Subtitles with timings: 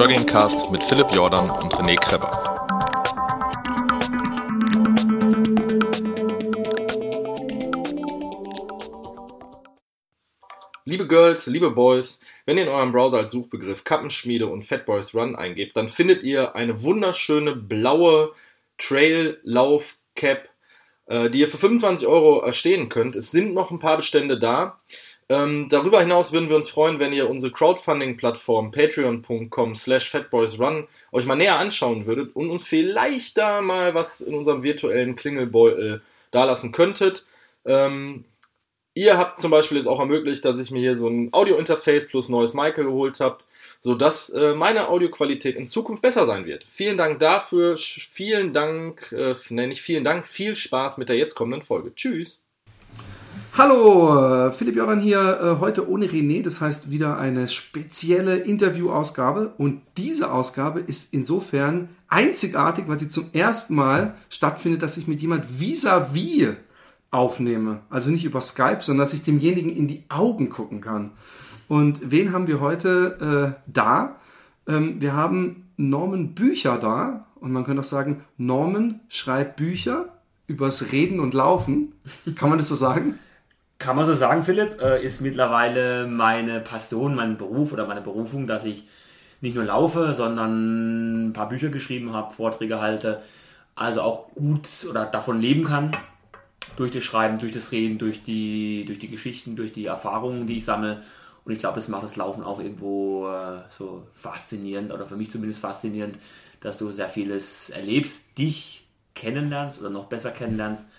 [0.00, 2.30] Joggingcast mit Philipp Jordan und René Kreber.
[10.86, 15.14] Liebe Girls, liebe Boys, wenn ihr in eurem Browser als Suchbegriff Kappenschmiede und Fat Boys
[15.14, 18.32] Run eingebt, dann findet ihr eine wunderschöne blaue
[18.78, 20.48] Trail-Lauf-Cap,
[21.08, 23.16] äh, die ihr für 25 Euro erstehen könnt.
[23.16, 24.80] Es sind noch ein paar Bestände da.
[25.30, 31.24] Ähm, darüber hinaus würden wir uns freuen, wenn ihr unsere Crowdfunding-Plattform patreon.com slash fatboysrun euch
[31.24, 36.72] mal näher anschauen würdet und uns vielleicht da mal was in unserem virtuellen Klingelbeutel dalassen
[36.72, 37.24] könntet.
[37.64, 38.24] Ähm,
[38.94, 42.28] Ihr habt zum Beispiel jetzt auch ermöglicht, dass ich mir hier so ein Audio-Interface plus
[42.28, 43.38] neues Michael geholt habe,
[43.80, 46.64] sodass äh, meine Audioqualität in Zukunft besser sein wird.
[46.64, 51.36] Vielen Dank dafür, vielen Dank, äh, nee, nicht vielen Dank, viel Spaß mit der jetzt
[51.36, 51.94] kommenden Folge.
[51.94, 52.39] Tschüss.
[53.58, 59.54] Hallo, äh, Philipp Jordan hier, äh, heute ohne René, das heißt wieder eine spezielle Interview-Ausgabe
[59.58, 65.20] und diese Ausgabe ist insofern einzigartig, weil sie zum ersten Mal stattfindet, dass ich mit
[65.20, 66.56] jemand vis-à-vis -vis
[67.10, 67.80] aufnehme.
[67.90, 71.10] Also nicht über Skype, sondern dass ich demjenigen in die Augen gucken kann.
[71.66, 74.16] Und wen haben wir heute äh, da?
[74.68, 77.26] Ähm, wir haben Norman Bücher da.
[77.40, 81.94] Und man könnte auch sagen, Norman schreibt Bücher übers Reden und Laufen.
[82.36, 83.18] Kann man das so sagen?
[83.80, 84.78] Kann man so sagen, Philipp.
[84.82, 88.84] Äh, ist mittlerweile meine Passion, mein Beruf oder meine Berufung, dass ich
[89.40, 93.22] nicht nur laufe, sondern ein paar Bücher geschrieben habe, Vorträge halte,
[93.74, 95.96] also auch gut oder davon leben kann
[96.76, 100.58] durch das Schreiben, durch das Reden, durch die, durch die Geschichten, durch die Erfahrungen, die
[100.58, 101.02] ich sammle.
[101.46, 105.30] Und ich glaube, das macht das Laufen auch irgendwo äh, so faszinierend oder für mich
[105.30, 106.18] zumindest faszinierend,
[106.60, 110.90] dass du sehr vieles erlebst, dich kennenlernst oder noch besser kennenlernst,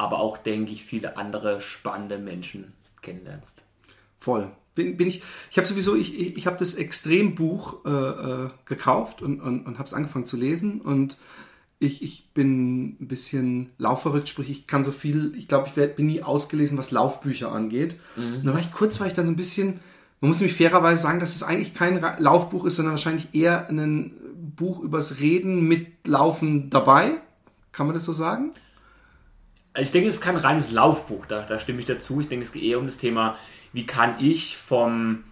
[0.00, 2.72] aber auch, denke ich, viele andere spannende Menschen
[3.02, 3.62] kennenlernst.
[4.18, 4.50] Voll.
[4.74, 9.20] Bin, bin ich, ich habe sowieso, ich, ich, ich habe das Extrembuch äh, äh, gekauft
[9.20, 11.18] und, und, und habe es angefangen zu lesen und
[11.80, 15.96] ich, ich bin ein bisschen laufverrückt, sprich, ich kann so viel, ich glaube, ich werd,
[15.96, 17.98] bin nie ausgelesen, was Laufbücher angeht.
[18.16, 18.42] Mhm.
[18.44, 19.80] Da war ich kurz, war ich dann so ein bisschen,
[20.20, 24.12] man muss nämlich fairerweise sagen, dass es eigentlich kein Laufbuch ist, sondern wahrscheinlich eher ein
[24.56, 27.12] Buch übers Reden mit Laufen dabei.
[27.72, 28.50] Kann man das so sagen?
[29.72, 32.20] Also ich denke, es ist kein reines Laufbuch, da, da stimme ich dazu.
[32.20, 33.36] Ich denke, es geht eher um das Thema,
[33.72, 35.24] wie kann ich vom,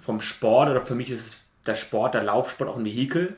[0.00, 3.36] vom Sport, oder für mich ist der Sport, der Laufsport auch ein Vehikel,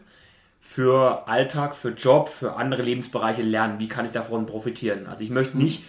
[0.59, 3.79] für Alltag, für Job, für andere Lebensbereiche lernen?
[3.79, 5.07] Wie kann ich davon profitieren?
[5.07, 5.83] Also ich möchte nicht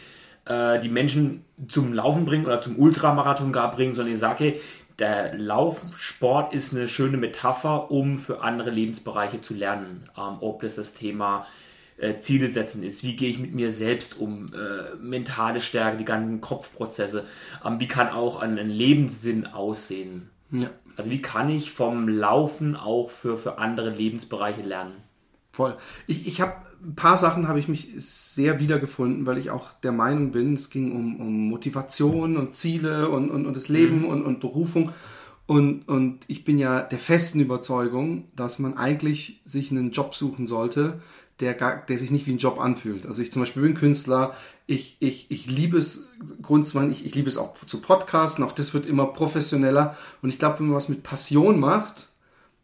[0.44, 4.56] äh, die Menschen zum Laufen bringen oder zum Ultramarathon gar bringen, sondern ich sage,
[5.00, 10.03] der Laufsport ist eine schöne Metapher, um für andere Lebensbereiche zu lernen.
[10.17, 11.75] Ähm, ob das das Thema äh,
[12.20, 16.42] Ziele setzen ist, wie gehe ich mit mir selbst um, äh, mentale Stärke, die ganzen
[16.42, 17.26] Kopfprozesse,
[17.64, 20.30] ähm, wie kann auch ein, ein Lebenssinn aussehen.
[20.52, 20.70] Ja.
[20.98, 24.94] Also wie kann ich vom Laufen auch für, für andere Lebensbereiche lernen?
[25.52, 25.76] Voll.
[26.06, 29.92] Ich, ich habe ein paar Sachen habe ich mich sehr wiedergefunden, weil ich auch der
[29.92, 34.06] Meinung bin, es ging um, um Motivation und Ziele und, und, und das Leben mhm.
[34.06, 34.92] und, und Berufung.
[35.48, 40.48] Und, und ich bin ja der festen Überzeugung, dass man eigentlich sich einen Job suchen
[40.48, 41.00] sollte,
[41.40, 43.06] der, gar, der sich nicht wie ein Job anfühlt.
[43.06, 44.35] Also ich zum Beispiel bin Künstler,
[44.68, 46.06] ich, ich, ich liebe es
[46.41, 49.97] grundsätzlich, ich, ich liebe es auch zu podcasten, auch das wird immer professioneller.
[50.22, 52.07] Und ich glaube, wenn man was mit Passion macht,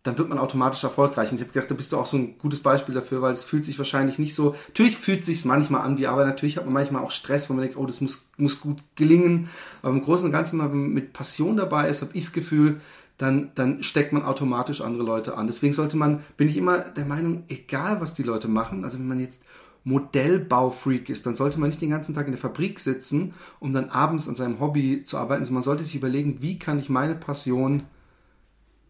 [0.03, 1.29] dann wird man automatisch erfolgreich.
[1.29, 3.43] Und ich habe gedacht, da bist du auch so ein gutes Beispiel dafür, weil es
[3.43, 6.65] fühlt sich wahrscheinlich nicht so, natürlich fühlt es sich manchmal an wie aber natürlich hat
[6.65, 9.49] man manchmal auch Stress, wo man denkt, oh, das muss, muss gut gelingen.
[9.83, 12.81] Aber im Großen und Ganzen, wenn man mit Passion dabei ist, habe ich das Gefühl,
[13.21, 15.45] dann, dann steckt man automatisch andere Leute an.
[15.45, 19.07] Deswegen sollte man, bin ich immer der Meinung, egal was die Leute machen, also wenn
[19.07, 19.43] man jetzt
[19.83, 23.89] Modellbaufreak ist, dann sollte man nicht den ganzen Tag in der Fabrik sitzen, um dann
[23.89, 27.15] abends an seinem Hobby zu arbeiten, sondern man sollte sich überlegen, wie kann ich meine
[27.15, 27.83] Passion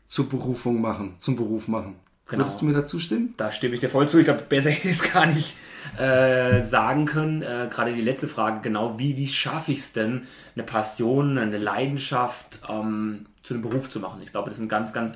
[0.08, 1.98] zur Berufung machen, zum Beruf machen.
[2.28, 2.44] Genau.
[2.44, 3.34] Würdest du mir dazu stimmen?
[3.36, 4.18] Da stimme ich dir voll zu.
[4.18, 5.56] Ich glaube, besser hätte ich es gar nicht
[5.98, 7.42] äh, sagen können.
[7.42, 10.22] Äh, Gerade die letzte Frage, genau, wie, wie schaffe ich es denn,
[10.56, 14.22] eine Passion, eine Leidenschaft ähm, zu einem Beruf zu machen?
[14.24, 15.16] Ich glaube, das ist ein ganz, ganz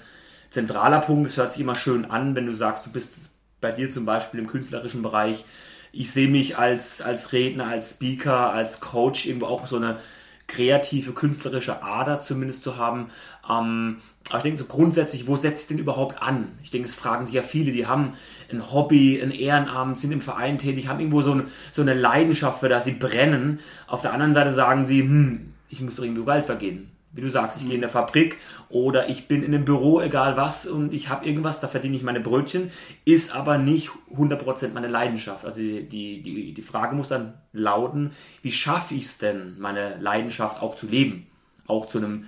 [0.49, 1.29] zentraler Punkt.
[1.29, 3.29] Es hört sich immer schön an, wenn du sagst, du bist
[3.61, 5.45] bei dir zum Beispiel im künstlerischen Bereich.
[5.91, 9.97] Ich sehe mich als, als Redner, als Speaker, als Coach irgendwo auch so eine
[10.47, 13.09] kreative, künstlerische Ader zumindest zu haben.
[13.49, 16.51] Ähm, aber ich denke so grundsätzlich, wo setze ich denn überhaupt an?
[16.63, 18.13] Ich denke, es fragen sich ja viele, die haben
[18.51, 22.59] ein Hobby, ein Ehrenamt, sind im Verein tätig, haben irgendwo so, ein, so eine Leidenschaft,
[22.59, 23.59] für das sie brennen.
[23.87, 27.29] Auf der anderen Seite sagen sie, hm, ich muss doch irgendwie Geld vergehen wie du
[27.29, 27.67] sagst, ich mhm.
[27.67, 28.37] gehe in der Fabrik
[28.69, 32.03] oder ich bin in einem Büro, egal was, und ich habe irgendwas, da verdiene ich
[32.03, 32.71] meine Brötchen,
[33.05, 35.45] ist aber nicht 100% meine Leidenschaft.
[35.45, 35.87] Also die,
[36.21, 40.87] die, die Frage muss dann lauten, wie schaffe ich es denn, meine Leidenschaft auch zu
[40.87, 41.27] leben?
[41.67, 42.25] Auch zu einem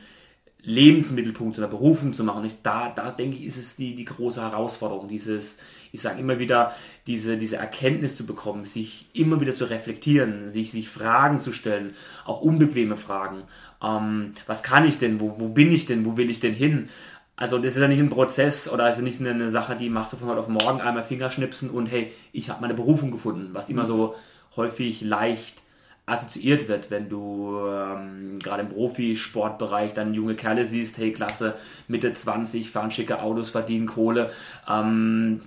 [0.62, 2.46] Lebensmittelpunkt, zu einer Berufung zu machen.
[2.46, 5.60] Ich, da, da denke ich, ist es die, die große Herausforderung, dieses,
[5.92, 6.74] ich sage immer wieder,
[7.06, 11.94] diese, diese Erkenntnis zu bekommen, sich immer wieder zu reflektieren, sich, sich Fragen zu stellen,
[12.26, 13.44] auch unbequeme Fragen.
[13.84, 15.20] Ähm, was kann ich denn?
[15.20, 16.06] Wo, wo bin ich denn?
[16.06, 16.90] Wo will ich denn hin?
[17.36, 20.12] Also das ist ja nicht ein Prozess oder ist ja nicht eine, Sache, die machst
[20.12, 23.70] du von heute auf morgen einmal Fingerschnipsen und hey, ich habe meine Berufung gefunden, was
[23.70, 24.16] immer so
[24.56, 25.62] häufig leicht
[26.08, 31.54] assoziiert wird, wenn du ähm, gerade im Profisportbereich dann junge Kerle siehst, hey klasse,
[31.88, 34.32] Mitte 20, fahren schicke Autos, verdienen Kohle,
[34.68, 35.42] ähm,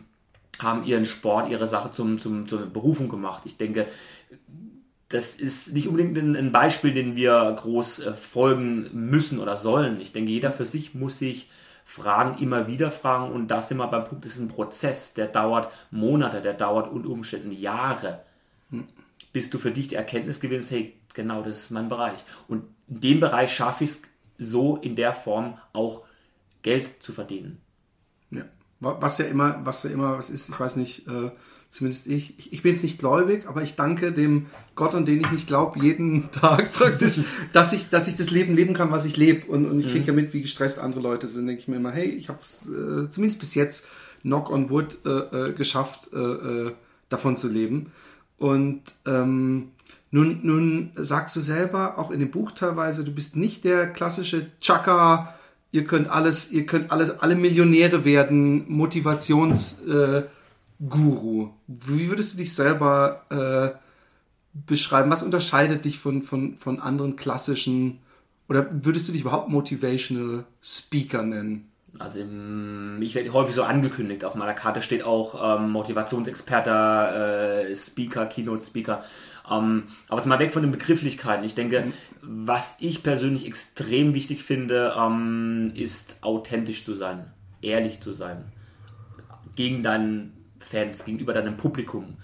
[0.62, 3.42] haben ihren Sport, ihre Sache zum, zum, zur Berufung gemacht.
[3.44, 3.86] Ich denke,
[5.08, 10.00] das ist nicht unbedingt ein, Beispiel, den wir groß äh, folgen müssen oder sollen.
[10.00, 11.50] Ich denke, jeder für sich muss sich
[11.84, 15.26] Fragen immer wieder fragen und da sind wir beim Punkt, das ist ein Prozess, der
[15.26, 18.20] dauert Monate, der dauert unter Umständen Jahre.
[18.70, 18.86] Hm
[19.32, 22.20] bis du für dich die Erkenntnis gewinnst, hey, genau das ist mein Bereich.
[22.48, 24.02] Und in dem Bereich schaffe ich es
[24.38, 26.04] so in der Form auch
[26.62, 27.60] Geld zu verdienen.
[28.80, 31.30] Was ja immer, was ja immer was ist, ich weiß nicht, äh,
[31.68, 35.20] zumindest ich, ich, ich bin jetzt nicht gläubig, aber ich danke dem Gott, an den
[35.20, 37.20] ich nicht glaube, jeden Tag praktisch,
[37.52, 39.46] dass ich, dass ich das Leben leben kann, was ich lebe.
[39.46, 40.06] Und, und ich kriege mhm.
[40.06, 41.46] ja mit, wie gestresst andere Leute sind.
[41.46, 43.86] denke ich mir immer, hey, ich habe es äh, zumindest bis jetzt
[44.22, 46.72] knock on wood äh, äh geschafft, äh, äh,
[47.08, 47.92] davon zu leben.
[48.38, 49.72] Und ähm,
[50.10, 54.50] nun, nun sagst du selber, auch in dem Buch teilweise, du bist nicht der klassische
[54.60, 55.34] Chaka,
[55.72, 60.26] ihr könnt alles, ihr könnt alles, alle Millionäre werden, Motivationsguru.
[61.44, 63.70] Äh, Wie würdest du dich selber äh,
[64.66, 65.10] beschreiben?
[65.10, 67.98] Was unterscheidet dich von, von, von anderen klassischen,
[68.48, 71.66] oder würdest du dich überhaupt Motivational Speaker nennen?
[71.98, 72.20] Also
[73.00, 74.24] ich werde häufig so angekündigt.
[74.24, 79.04] Auf meiner Karte steht auch ähm, Motivationsexperte, äh, Speaker, Keynote-Speaker.
[79.50, 81.44] Ähm, aber jetzt mal weg von den Begrifflichkeiten.
[81.44, 81.92] Ich denke, mhm.
[82.22, 88.52] was ich persönlich extrem wichtig finde, ähm, ist authentisch zu sein, ehrlich zu sein.
[89.56, 92.16] Gegen deinen Fans, gegenüber deinem Publikum.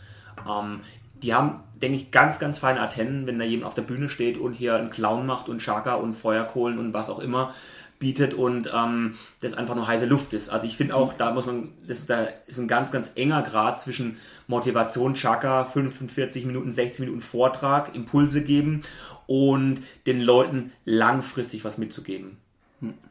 [0.48, 0.80] Ähm,
[1.22, 4.38] die haben, denke ich, ganz, ganz feine Antennen, wenn da jemand auf der Bühne steht
[4.38, 7.54] und hier einen Clown macht und Chaka und Feuerkohlen und was auch immer
[7.98, 10.48] bietet und ähm, das einfach nur heiße Luft ist.
[10.48, 13.80] Also ich finde auch, da muss man, das, da ist ein ganz, ganz enger Grad
[13.80, 14.16] zwischen
[14.46, 18.82] Motivation, Chaka, 45 Minuten, 60 Minuten Vortrag, Impulse geben
[19.26, 22.38] und den Leuten langfristig was mitzugeben.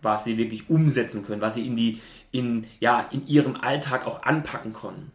[0.01, 1.99] Was sie wirklich umsetzen können, was sie in die,
[2.31, 5.11] in, ja, in ihrem Alltag auch anpacken können.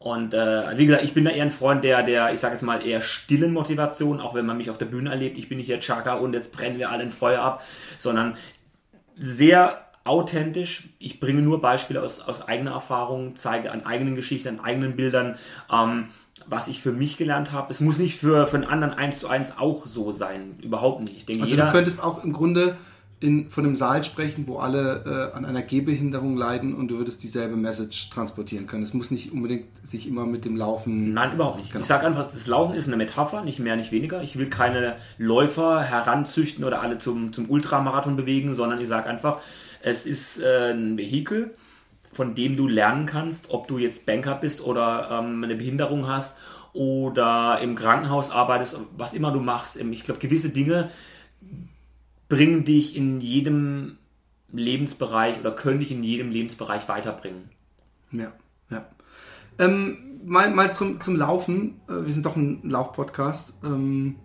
[0.00, 2.62] Und äh, wie gesagt, ich bin da eher ein Freund der, der, ich sage jetzt
[2.62, 5.36] mal, eher stillen Motivation, auch wenn man mich auf der Bühne erlebt.
[5.36, 7.62] Ich bin nicht hier Chaka und jetzt brennen wir alle ein Feuer ab,
[7.98, 8.34] sondern
[9.20, 10.88] sehr authentisch.
[10.98, 15.36] Ich bringe nur Beispiele aus, aus eigener Erfahrung, zeige an eigenen Geschichten, an eigenen Bildern,
[15.70, 16.08] ähm,
[16.46, 17.70] was ich für mich gelernt habe.
[17.70, 20.58] Es muss nicht für, für einen anderen eins zu eins auch so sein.
[20.62, 21.18] Überhaupt nicht.
[21.18, 22.76] Ich denke, also jeder, du könntest auch im Grunde
[23.20, 27.22] in, von einem Saal sprechen, wo alle äh, an einer Gehbehinderung leiden und du würdest
[27.22, 28.82] dieselbe Message transportieren können.
[28.82, 31.12] Es muss nicht unbedingt sich immer mit dem Laufen.
[31.12, 31.70] Nein, überhaupt nicht.
[31.70, 31.82] Genau.
[31.82, 34.22] Ich sage einfach, das Laufen ist eine Metapher, nicht mehr, nicht weniger.
[34.22, 39.38] Ich will keine Läufer heranzüchten oder alle zum, zum Ultramarathon bewegen, sondern ich sage einfach,
[39.82, 41.54] es ist äh, ein Vehikel,
[42.12, 46.38] von dem du lernen kannst, ob du jetzt Banker bist oder ähm, eine Behinderung hast
[46.72, 49.76] oder im Krankenhaus arbeitest, was immer du machst.
[49.76, 50.88] Ich glaube, gewisse Dinge
[52.30, 53.98] bringen dich in jedem
[54.52, 57.50] Lebensbereich oder können dich in jedem Lebensbereich weiterbringen.
[58.12, 58.32] Ja,
[58.70, 58.86] ja.
[59.58, 61.80] Ähm, mal, mal zum, zum Laufen.
[61.88, 63.54] Äh, wir sind doch ein Laufpodcast.
[63.62, 64.16] Ähm,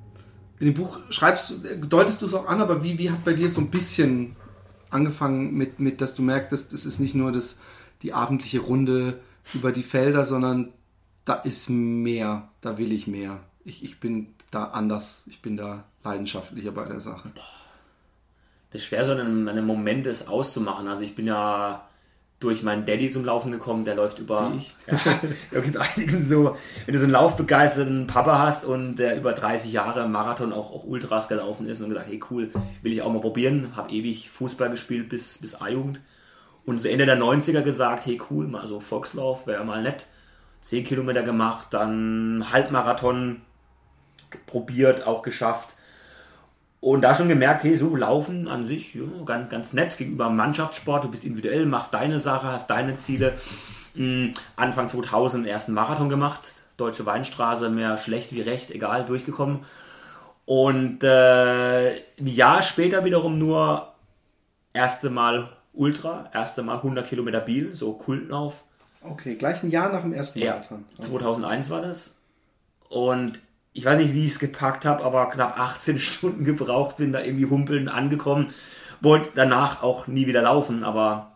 [0.59, 3.33] in dem Buch schreibst du, deutest du es auch an, aber wie, wie hat bei
[3.33, 4.35] dir so ein bisschen
[4.89, 7.59] angefangen mit, mit dass du merkst, das ist nicht nur das,
[8.03, 9.19] die abendliche Runde
[9.53, 10.71] über die Felder, sondern
[11.25, 13.43] da ist mehr, da will ich mehr.
[13.65, 17.31] Ich, ich bin da anders, ich bin da leidenschaftlicher bei der Sache
[18.75, 20.89] das ist schwer, so einen, einen Moment ist auszumachen.
[20.89, 21.87] Also ich bin ja
[22.41, 24.51] durch meinen Daddy zum Laufen gekommen, der läuft über.
[24.57, 24.75] Ich.
[24.85, 29.71] Ja, gibt einigen so, wenn du so einen laufbegeisterten Papa hast und der über 30
[29.71, 32.51] Jahre Marathon auch, auch Ultras gelaufen ist und gesagt, hey cool,
[32.81, 33.77] will ich auch mal probieren.
[33.77, 36.01] Habe ewig Fußball gespielt bis, bis A-Jugend.
[36.65, 40.05] Und so Ende der 90er gesagt, hey cool, mal so Volkslauf wäre mal nett.
[40.63, 43.41] 10 Kilometer gemacht, dann Halbmarathon
[44.47, 45.74] probiert, auch geschafft.
[46.85, 51.03] Und da schon gemerkt, hey, so Laufen an sich, ja, ganz, ganz nett gegenüber Mannschaftssport.
[51.03, 53.33] Du bist individuell, machst deine Sache, hast deine Ziele.
[53.95, 54.35] Mhm.
[54.55, 56.53] Anfang 2000 ersten Marathon gemacht.
[56.77, 59.65] Deutsche Weinstraße, mehr schlecht wie recht, egal, durchgekommen.
[60.45, 61.89] Und äh,
[62.19, 63.91] ein Jahr später wiederum nur
[64.71, 68.63] erste Mal Ultra, erste Mal 100 Kilometer Biel, so Kultlauf.
[69.01, 70.85] Okay, gleich ein Jahr nach dem ersten Marathon.
[70.99, 72.13] Ja, 2001 war das.
[72.89, 73.39] Und
[73.75, 77.21] ich weiß nicht, wie ich es gepackt habe, aber knapp 18 Stunden gebraucht, bin da
[77.21, 78.47] irgendwie humpeln angekommen.
[79.01, 81.33] wollte danach auch nie wieder laufen, aber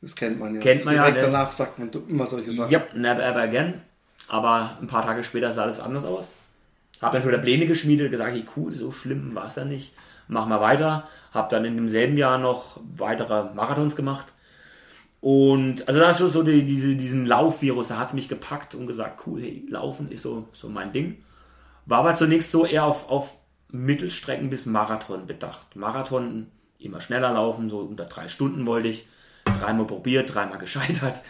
[0.00, 0.60] Das kennt man ja.
[0.60, 1.32] Kennt man ja, Direkt ne?
[1.32, 2.72] danach sagt man immer solche Sachen.
[2.72, 3.82] Yep, never ever again.
[4.28, 6.36] Aber ein paar Tage später sah das anders aus.
[7.02, 9.92] Hab dann schon wieder Pläne geschmiedet, gesagt, hey, cool, so schlimm war es ja nicht.
[10.28, 11.08] Mach mal weiter.
[11.34, 14.26] Hab dann in demselben Jahr noch weitere Marathons gemacht.
[15.20, 18.76] Und also da ist schon so die, diese, diesen Laufvirus, da hat es mich gepackt
[18.76, 21.16] und gesagt, cool, hey, Laufen ist so, so mein Ding.
[21.90, 23.32] War aber zunächst so eher auf, auf
[23.72, 25.74] Mittelstrecken bis Marathon bedacht.
[25.74, 26.46] Marathon
[26.78, 29.06] immer schneller laufen, so unter drei Stunden wollte ich.
[29.44, 31.20] Dreimal probiert, dreimal gescheitert.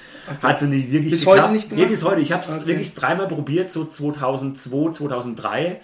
[0.42, 1.54] Hat sie nicht wirklich Bis heute geklappt.
[1.54, 1.90] nicht Nee, gemacht?
[1.90, 2.20] bis heute.
[2.20, 2.66] Ich habe es Okay.
[2.66, 5.80] wirklich dreimal probiert, so 2002, 2003.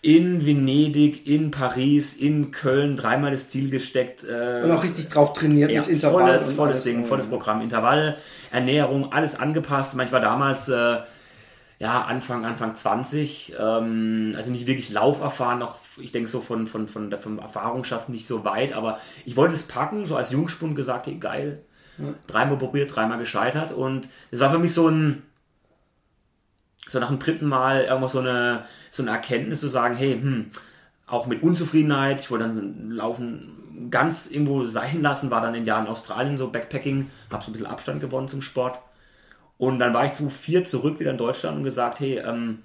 [0.00, 4.22] In Venedig, in Paris, in Köln, dreimal das Ziel gesteckt.
[4.22, 6.26] Äh, Und auch richtig drauf trainiert ja, mit Intervall.
[6.38, 6.82] volles, volles.
[6.84, 7.62] Ding, volles Programm.
[7.62, 8.18] Intervall,
[8.52, 9.94] Ernährung, alles angepasst.
[9.96, 10.98] Manchmal damals, äh,
[11.78, 16.88] ja, Anfang, Anfang 20, ähm, also nicht wirklich lauferfahren, noch, ich denke so von, von,
[16.88, 21.06] von vom Erfahrungsschatz nicht so weit, aber ich wollte es packen, so als Jungspund gesagt,
[21.06, 21.62] hey, geil.
[22.26, 25.22] Dreimal probiert, dreimal gescheitert und es war für mich so ein,
[26.88, 30.50] so nach dem dritten Mal irgendwo so eine, so eine Erkenntnis zu sagen, hey, hm,
[31.06, 35.86] auch mit Unzufriedenheit, ich wollte dann Laufen ganz irgendwo sein lassen, war dann in Jahren
[35.86, 38.80] Australien so Backpacking, habe so ein bisschen Abstand gewonnen zum Sport.
[39.58, 42.62] Und dann war ich zu vier zurück wieder in Deutschland und gesagt, hey, ähm,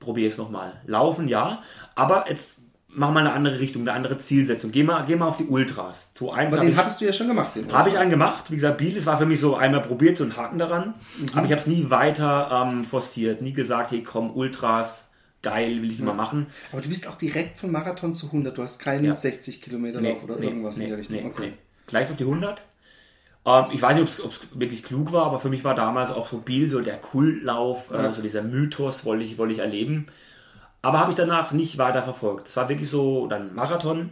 [0.00, 0.80] probier es nochmal.
[0.86, 1.62] Laufen, ja,
[1.94, 2.58] aber jetzt
[2.94, 4.70] mach mal eine andere Richtung, eine andere Zielsetzung.
[4.70, 6.12] Geh mal, geh mal auf die Ultras.
[6.16, 7.54] 2-1 Aber habe den ich, hattest du ja schon gemacht.
[7.56, 8.50] Den habe ich einen gemacht.
[8.50, 10.94] Wie gesagt, Biel, es war für mich so einmal probiert, so ein Haken daran.
[11.32, 15.08] Aber ich habe es nie weiter ähm, forciert, nie gesagt, hey komm, Ultras,
[15.42, 16.46] geil, will ich immer machen.
[16.72, 18.56] Aber du bist auch direkt von Marathon zu 100.
[18.56, 19.16] Du hast keinen Ja.
[19.16, 21.16] 60 Kilometer Lauf oder irgendwas in der Richtung.
[21.16, 21.46] nee, okay.
[21.48, 21.52] nee.
[21.86, 22.62] Gleich auf die 100.
[23.44, 26.26] Ähm, ich weiß nicht, ob es wirklich klug war, aber für mich war damals auch
[26.26, 30.06] so Biel so der Kultlauf, äh, so dieser Mythos wollte ich, wollte ich erleben.
[30.82, 32.48] Aber habe ich danach nicht weiter verfolgt.
[32.48, 34.10] Es war wirklich so dann Marathon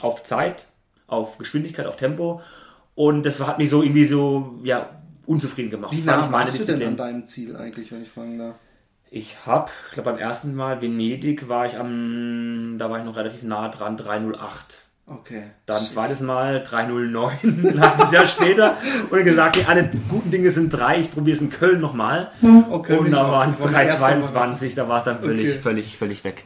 [0.00, 0.66] auf Zeit,
[1.06, 2.40] auf Geschwindigkeit, auf Tempo.
[2.96, 4.90] Und das hat mich so irgendwie so ja,
[5.26, 5.92] unzufrieden gemacht.
[5.92, 6.88] Wie nah warst du denn Disziplin.
[6.88, 8.56] an deinem Ziel eigentlich, wenn ich fragen darf?
[9.10, 13.16] Ich habe, ich glaube beim ersten Mal Venedig war ich am, da war ich noch
[13.16, 14.87] relativ nah dran, 308.
[15.10, 15.44] Okay.
[15.64, 18.76] Dann zweites Mal 309, ein halbes Jahr später.
[19.10, 22.30] Und gesagt, die alle guten Dinge sind drei, ich probiere es in Köln nochmal.
[22.70, 25.58] Okay, und da waren es War mein erster 322, da war es dann völlig, Okay.
[25.60, 26.44] völlig, völlig weg.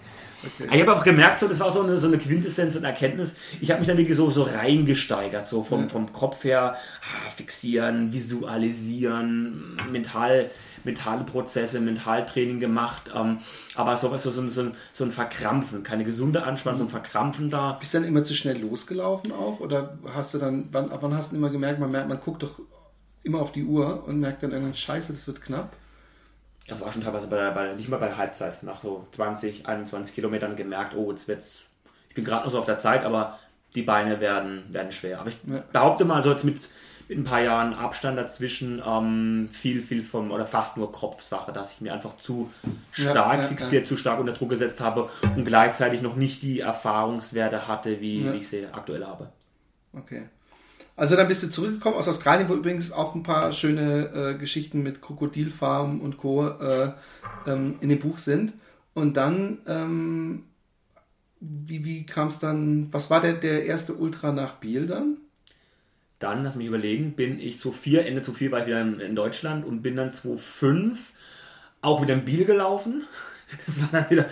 [0.73, 3.37] Ich habe auch gemerkt, so, das war so eine, so eine Quintessenz und Erkenntnis.
[3.61, 8.13] Ich habe mich dann wirklich so, so reingesteigert, so vom, vom Kopf her, ah, fixieren,
[8.13, 10.51] visualisieren, mental,
[10.85, 13.39] mentale Prozesse, Mentaltraining gemacht, ähm,
[13.75, 17.51] aber sowas, so, so, so, ein- so ein Verkrampfen, keine gesunde Anspannung, so ein Verkrampfen
[17.51, 17.73] da.
[17.73, 19.61] Bist du dann immer zu schnell losgelaufen auch?
[19.61, 22.61] Oder hast du dann, wann, wann hast du immer gemerkt, man merkt, man guckt doch
[23.23, 25.73] immer auf die Uhr und merkt dann irgendwann, scheiße, das wird knapp?
[26.69, 29.67] Das war schon teilweise bei der, bei, nicht mal bei der Halbzeit, nach so 20,
[29.67, 31.67] 21 Kilometern gemerkt, oh, jetzt wird's,
[32.09, 33.39] ich bin gerade noch so auf der Zeit, aber
[33.75, 35.19] die Beine werden, werden schwer.
[35.21, 35.39] Aber ich
[35.73, 36.59] behaupte mal, so jetzt mit,
[37.13, 41.75] mit ein paar Jahren Abstand dazwischen, ähm, viel, viel vom, oder fast nur Kopfsache, dass
[41.75, 42.51] ich mir einfach zu
[42.97, 46.61] Ja, stark ja, fixiert, zu stark unter Druck gesetzt habe und gleichzeitig noch nicht die
[46.61, 48.33] Erfahrungswerte hatte, wie, Ja.
[48.33, 49.31] wie ich sie aktuell habe.
[49.93, 50.23] Okay.
[50.97, 54.83] Also dann bist du zurückgekommen aus Australien, wo übrigens auch ein paar schöne äh, Geschichten
[54.83, 56.49] mit Krokodilfarmen und Co.
[56.49, 56.93] Äh,
[57.47, 58.55] ähm, in dem Buch sind.
[58.95, 60.45] Und dann, ähm,
[61.41, 65.17] wie, wie kam es dann, was war der, der erste Ultra nach Biel dann?
[66.23, 69.67] Dann, lass mich überlegen, bin ich 2004, Ende 2004 war ich wieder in, in Deutschland
[69.67, 71.13] und bin dann 2005
[71.81, 73.05] auch wieder in Biel gelaufen.
[73.67, 74.25] Das war dann wieder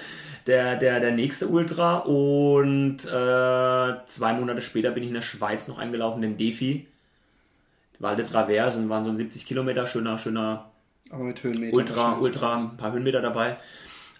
[0.46, 5.68] der, der, der nächste Ultra und äh, zwei Monate später bin ich in der Schweiz
[5.68, 6.86] noch eingelaufen, den Defi.
[7.98, 10.70] Val de Travers und waren so 70 Kilometer, schöner, schöner
[11.10, 11.76] Aber mit Höhenmeter.
[11.76, 12.18] Ultra.
[12.18, 13.58] Ultra, ein paar Höhenmeter dabei.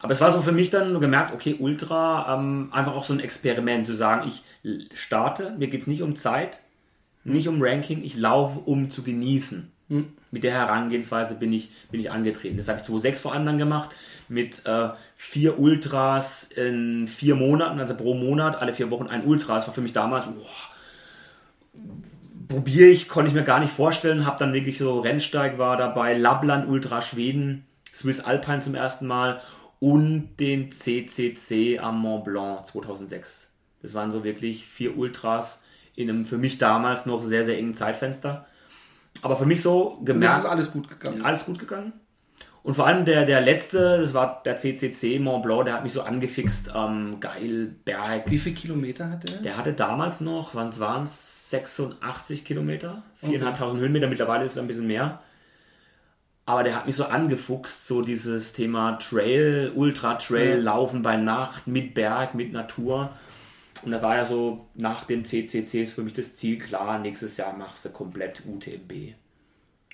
[0.00, 3.20] Aber es war so für mich dann gemerkt, okay, Ultra, ähm, einfach auch so ein
[3.20, 4.44] Experiment, zu sagen, ich
[4.92, 6.60] starte, mir geht es nicht um Zeit,
[7.24, 9.70] nicht um Ranking, ich laufe, um zu genießen.
[10.30, 12.56] Mit der Herangehensweise bin ich, bin ich angetreten.
[12.56, 13.90] Das habe ich 2006 vor allem dann gemacht,
[14.28, 19.56] mit äh, vier Ultras in vier Monaten, also pro Monat, alle vier Wochen ein Ultra.
[19.56, 20.46] Das war für mich damals, boah,
[22.46, 24.26] probiere ich, konnte ich mir gar nicht vorstellen.
[24.26, 29.40] Habe dann wirklich so Rennsteig war dabei, Lappland Ultra Schweden, Swiss Alpine zum ersten Mal
[29.80, 33.50] und den CCC am Mont Blanc 2006.
[33.82, 35.64] Das waren so wirklich vier Ultras
[36.02, 38.46] in einem für mich damals noch sehr, sehr engen Zeitfenster.
[39.22, 41.22] Aber für mich so gemerkt, das ist alles gut gegangen.
[41.22, 41.92] alles gut gegangen.
[42.62, 45.92] Und vor allem der, der letzte, das war der CCC Mont Blanc, der hat mich
[45.94, 46.72] so angefixt.
[46.74, 48.30] Ähm, geil, Berg.
[48.30, 49.38] Wie viele Kilometer hat der?
[49.38, 51.38] Der hatte damals noch, wann waren es?
[51.50, 55.20] 86 Kilometer, 4.500 Höhenmeter, mittlerweile ist es ein bisschen mehr.
[56.46, 60.62] Aber der hat mich so angefuchst, so dieses Thema Trail, Ultra Trail, Ja.
[60.62, 63.10] Laufen bei Nacht, mit Berg, mit Natur.
[63.82, 67.56] Und da war ja so nach dem CCC für mich das Ziel klar, nächstes Jahr
[67.56, 69.14] machst du komplett UTMB.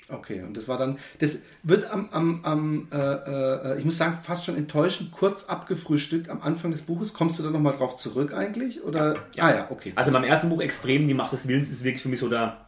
[0.08, 4.16] Okay, und das war dann, das wird am, am, am äh, äh, ich muss sagen,
[4.22, 7.12] fast schon enttäuschend kurz abgefrühstückt am Anfang des Buches.
[7.12, 8.84] Kommst du da nochmal drauf zurück eigentlich?
[8.84, 9.16] Oder?
[9.34, 9.44] Ja.
[9.44, 9.92] Ah ja, okay.
[9.96, 12.66] Also beim ersten Buch Extrem, die Macht des Willens, ist wirklich für mich so der,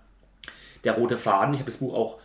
[0.83, 1.55] der rote Faden.
[1.55, 2.19] Ich habe das Buch auch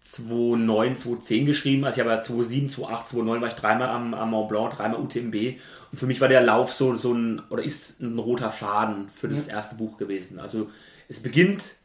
[0.00, 1.84] 2009, 2010 geschrieben.
[1.84, 5.00] Also ich habe ja 2007, 2008, 2009 war ich dreimal am, am Mont Blanc, dreimal
[5.00, 5.58] UTMB.
[5.92, 9.28] Und für mich war der Lauf so, so ein, oder ist ein roter Faden für
[9.28, 9.54] das ja.
[9.54, 10.38] erste Buch gewesen.
[10.40, 10.70] Also
[11.08, 11.76] es beginnt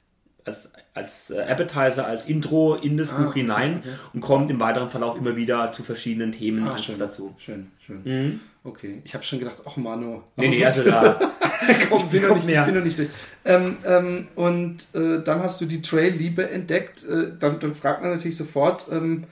[0.45, 3.89] als, als äh, Appetizer, als Intro in das ah, Buch hinein okay.
[4.13, 7.35] und kommt im weiteren Verlauf immer wieder zu verschiedenen Themen ah, schön, dazu.
[7.37, 8.01] Schön, schön.
[8.03, 8.39] Mhm.
[8.65, 10.23] Okay, ich habe schon gedacht, ach Mano.
[10.37, 11.13] Nee, nee, also da
[11.89, 12.63] kommt, ich bin, noch nicht, mehr.
[12.63, 13.09] bin noch nicht durch.
[13.43, 17.03] Ähm, ähm, und äh, dann hast du die Trail-Liebe entdeckt.
[17.03, 19.25] Äh, dann, dann, fragt man natürlich sofort, ähm,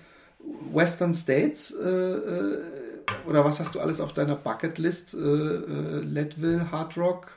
[0.73, 2.59] Western States äh, äh
[3.27, 5.13] oder was hast du alles auf deiner Bucketlist?
[5.13, 7.27] Äh, Leadville, Hard Rock?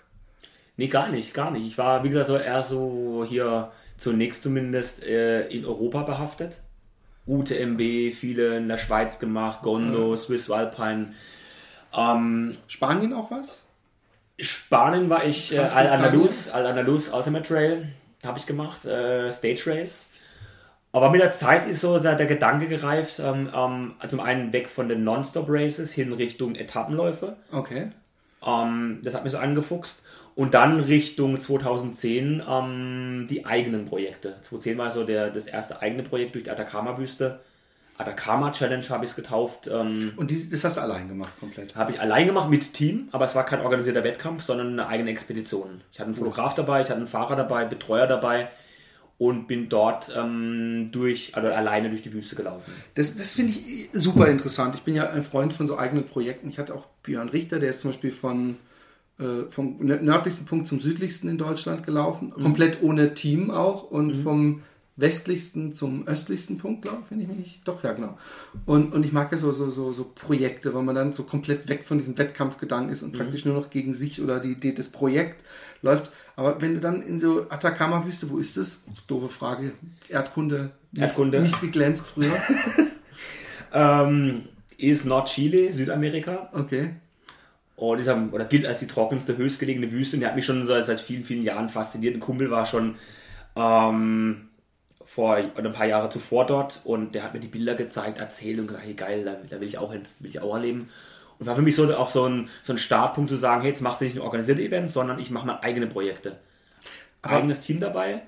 [0.77, 1.67] Nee, gar nicht, gar nicht.
[1.67, 6.59] Ich war, wie gesagt, so eher so hier zunächst zumindest äh, in Europa behaftet.
[7.27, 10.17] UTMB, viele in der Schweiz gemacht, Gondo, mhm.
[10.17, 11.15] Swiss Alpine.
[11.97, 13.65] Ähm, Spanien auch was?
[14.39, 17.89] Spanien war ich äh, Al-Andalus, Al-Andalus Ultimate Trail
[18.25, 20.11] habe ich gemacht, äh, Stage Race.
[20.93, 24.69] Aber mit der Zeit ist so der, der Gedanke gereift, ähm, ähm, zum einen weg
[24.69, 27.37] von den Non-Stop Races hin Richtung Etappenläufe.
[27.51, 27.89] Okay.
[28.47, 30.05] Ähm, das hat mich so angefuchst.
[30.37, 34.37] Und dann Richtung 2010 ähm, die eigenen Projekte.
[34.41, 37.40] 2010 war so der, das erste eigene Projekt durch die Atacama-Wüste.
[37.96, 39.68] Atacama Challenge habe ich es getauft.
[39.72, 41.74] Ähm, und die, das hast du allein gemacht, komplett?
[41.74, 45.11] Habe ich allein gemacht mit Team, aber es war kein organisierter Wettkampf, sondern eine eigene
[45.11, 45.83] Expedition.
[45.92, 48.48] Ich hatte einen Fotograf dabei, ich hatte einen Fahrer dabei, Betreuer dabei
[49.16, 52.72] und bin dort ähm, durch, also alleine durch die Wüste gelaufen.
[52.94, 54.74] Das, das finde ich super interessant.
[54.74, 56.48] Ich bin ja ein Freund von so eigenen Projekten.
[56.48, 58.57] Ich hatte auch Björn Richter, der ist zum Beispiel von
[59.20, 62.42] äh, vom nördlichsten Punkt zum südlichsten in Deutschland gelaufen, mhm.
[62.42, 64.22] komplett ohne Team auch und mhm.
[64.22, 64.62] vom
[64.96, 67.68] westlichsten zum östlichsten Punkt, glaube ich, wenn ich mich nicht.
[67.68, 68.16] Doch, ja, genau.
[68.64, 71.68] Und, und ich mag ja so, so, so, so Projekte, weil man dann so komplett
[71.68, 73.18] weg von diesem Wettkampfgedanken ist und mhm.
[73.18, 75.42] praktisch nur noch gegen sich oder die Idee des Projekts
[75.83, 76.12] läuft.
[76.37, 78.83] Aber wenn du dann in so Atacama-Wüste, wo ist das?
[79.07, 79.72] Doofe Frage.
[80.09, 80.70] Erdkunde.
[80.96, 81.40] Erdkunde.
[81.40, 82.37] Nicht geglänzt früher.
[83.72, 84.44] ähm,
[84.78, 86.50] ist Nordchile, Südamerika.
[86.52, 86.94] Okay.
[87.76, 90.16] Und ist, oder gilt als die trockenste, höchstgelegene Wüste.
[90.16, 92.14] Und der hat mich schon seit, seit vielen, vielen Jahren fasziniert.
[92.14, 92.94] Ein Kumpel war schon
[93.57, 94.48] ähm,
[95.05, 98.69] vor ein paar Jahre zuvor dort und der hat mir die Bilder gezeigt, erzählt und
[98.69, 100.88] gesagt, hey geil, da, da will ich auch hin, will ich auch erleben.
[101.38, 103.83] Und war für mich so auch so ein, so ein Startpunkt zu sagen, hey, jetzt
[103.83, 106.37] machst du nicht ein organisiertes Event, sondern ich mache mal eigene Projekte.
[107.23, 108.23] Aber Eigenes Team dabei.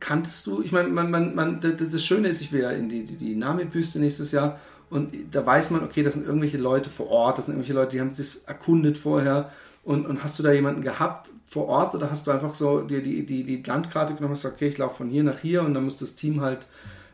[0.00, 3.04] Kanntest du, ich meine, man, man, man, das Schöne ist, ich will ja in die,
[3.04, 7.08] die, die Name-Wüste nächstes Jahr und da weiß man, okay, das sind irgendwelche Leute vor
[7.10, 9.50] Ort, das sind irgendwelche Leute, die haben sich erkundet vorher.
[9.88, 13.02] Und, und hast du da jemanden gehabt vor Ort oder hast du einfach so dir
[13.02, 15.72] die, die, die Landkarte genommen und gesagt, okay, ich laufe von hier nach hier und
[15.72, 16.66] dann muss das Team halt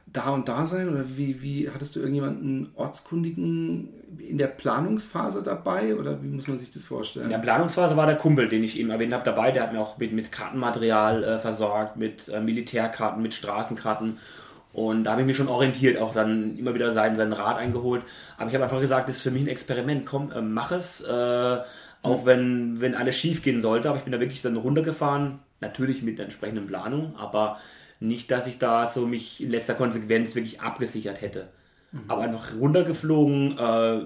[0.07, 0.89] da und da sein?
[0.89, 5.95] Oder wie, wie hattest du irgendjemanden Ortskundigen in der Planungsphase dabei?
[5.95, 7.27] Oder wie muss man sich das vorstellen?
[7.27, 9.53] In der Planungsphase war der Kumpel, den ich eben erwähnt habe, dabei.
[9.53, 14.19] Der hat mir auch mit, mit Kartenmaterial äh, versorgt, mit äh, Militärkarten, mit Straßenkarten.
[14.73, 18.03] Und da habe ich mich schon orientiert, auch dann immer wieder seinen, seinen Rat eingeholt.
[18.37, 20.07] Aber ich habe einfach gesagt, das ist für mich ein Experiment.
[20.07, 21.03] Komm, äh, mach es.
[21.03, 21.59] Äh,
[22.05, 23.89] auch wenn, wenn alles schief gehen sollte.
[23.89, 25.41] Aber ich bin da wirklich dann runtergefahren.
[25.61, 27.59] Natürlich mit der entsprechenden Planung, aber
[27.99, 31.49] nicht, dass ich da so mich in letzter Konsequenz wirklich abgesichert hätte.
[31.91, 32.01] Mhm.
[32.09, 34.03] Aber einfach runtergeflogen, äh,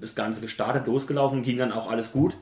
[0.00, 2.36] das Ganze gestartet, losgelaufen, ging dann auch alles gut.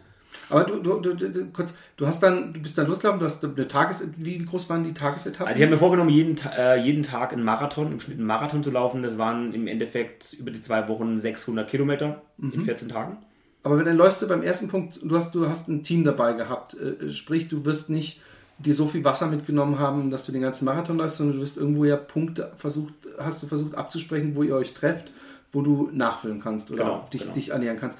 [0.49, 3.45] Aber du, du, du, du, kurz, du hast dann, du bist dann losgelaufen, du hast
[3.45, 5.49] eine Tages, wie groß waren die Tagesetappen?
[5.49, 8.65] Also ich habe mir vorgenommen, jeden, äh, jeden Tag einen Marathon, im Schnitt einen Marathon
[8.65, 9.03] zu laufen.
[9.03, 12.53] Das waren im Endeffekt über die zwei Wochen 600 Kilometer mhm.
[12.53, 13.19] in 14 Tagen.
[13.67, 16.75] Aber dann läufst du beim ersten Punkt, du hast, du hast ein Team dabei gehabt.
[16.75, 18.21] Äh, sprich, du wirst nicht
[18.59, 21.57] dir so viel Wasser mitgenommen haben, dass du den ganzen Marathon läufst, sondern du wirst
[21.57, 25.11] irgendwo ja Punkte versucht, hast du versucht abzusprechen, wo ihr euch trefft,
[25.51, 27.35] wo du nachfüllen kannst oder genau, dich, genau.
[27.35, 27.99] dich annähern kannst.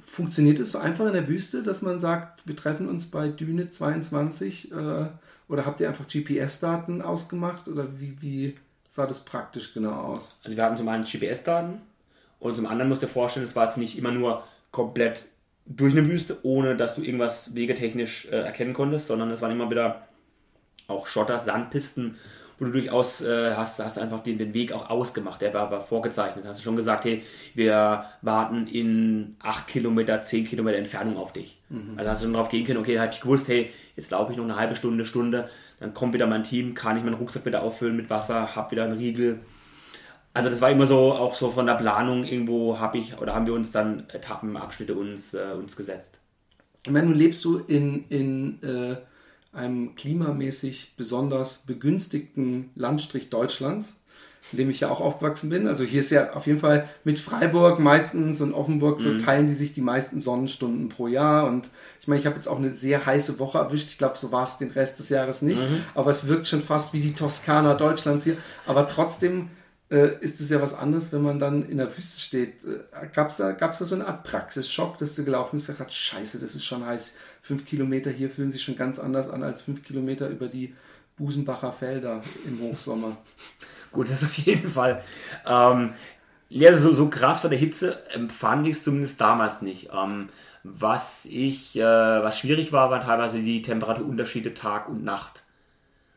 [0.00, 3.68] Funktioniert es so einfach in der Wüste, dass man sagt, wir treffen uns bei Düne
[3.68, 4.74] 22 äh,
[5.48, 8.56] oder habt ihr einfach GPS-Daten ausgemacht oder wie, wie
[8.88, 10.36] sah das praktisch genau aus?
[10.44, 11.82] Also wir hatten zum einen GPS-Daten
[12.40, 15.26] und zum anderen musst du dir vorstellen, es war jetzt nicht immer nur komplett
[15.66, 19.70] durch eine Wüste, ohne dass du irgendwas wegetechnisch äh, erkennen konntest, sondern es waren immer
[19.70, 20.08] wieder
[20.86, 22.16] auch Schotter, Sandpisten,
[22.58, 25.80] wo du durchaus äh, hast, hast einfach den, den Weg auch ausgemacht, der war, war
[25.80, 26.44] vorgezeichnet.
[26.46, 27.22] Hast du schon gesagt, hey,
[27.54, 31.60] wir warten in 8 Kilometer, 10 Kilometer Entfernung auf dich.
[31.68, 31.94] Mhm.
[31.96, 34.38] Also hast du schon drauf gehen können, okay, habe ich gewusst, hey, jetzt laufe ich
[34.38, 37.62] noch eine halbe Stunde, Stunde, dann kommt wieder mein Team, kann ich meinen Rucksack wieder
[37.62, 39.40] auffüllen mit Wasser, hab wieder einen Riegel,
[40.34, 43.46] also das war immer so, auch so von der Planung irgendwo habe ich oder haben
[43.46, 46.20] wir uns dann Etappenabschnitte uns, äh, uns gesetzt.
[46.84, 48.96] Ich meine, nun lebst du in, in äh,
[49.52, 53.96] einem klimamäßig besonders begünstigten Landstrich Deutschlands,
[54.52, 55.66] in dem ich ja auch aufgewachsen bin.
[55.66, 59.54] Also hier ist ja auf jeden Fall mit Freiburg meistens und Offenburg so teilen die
[59.54, 61.46] sich die meisten Sonnenstunden pro Jahr.
[61.46, 63.90] Und ich meine, ich habe jetzt auch eine sehr heiße Woche erwischt.
[63.90, 65.60] Ich glaube, so war es den Rest des Jahres nicht.
[65.94, 68.36] Aber es wirkt schon fast wie die Toskana Deutschlands hier.
[68.66, 69.50] Aber trotzdem
[69.90, 72.64] äh, ist es ja was anderes, wenn man dann in der Wüste steht.
[72.64, 75.76] Äh, Gab es da, gab's da so eine Art Praxisschock, dass du gelaufen bist und
[75.76, 77.18] gesagt hast, scheiße, das ist schon heiß.
[77.42, 80.74] Fünf Kilometer hier fühlen sich schon ganz anders an als fünf Kilometer über die
[81.16, 83.16] Busenbacher Felder im Hochsommer.
[83.92, 85.02] Gut, das auf jeden Fall.
[85.46, 85.94] Ähm,
[86.50, 89.90] ja, so, so krass von der Hitze empfand ich es zumindest damals nicht.
[89.92, 90.28] Ähm,
[90.64, 95.44] was ich, äh, was schwierig war, waren teilweise die Temperaturunterschiede Tag und Nacht.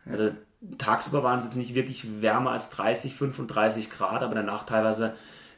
[0.06, 0.32] Also
[0.78, 5.13] tagsüber waren es jetzt nicht wirklich wärmer als 30, 35 Grad, aber danach teilweise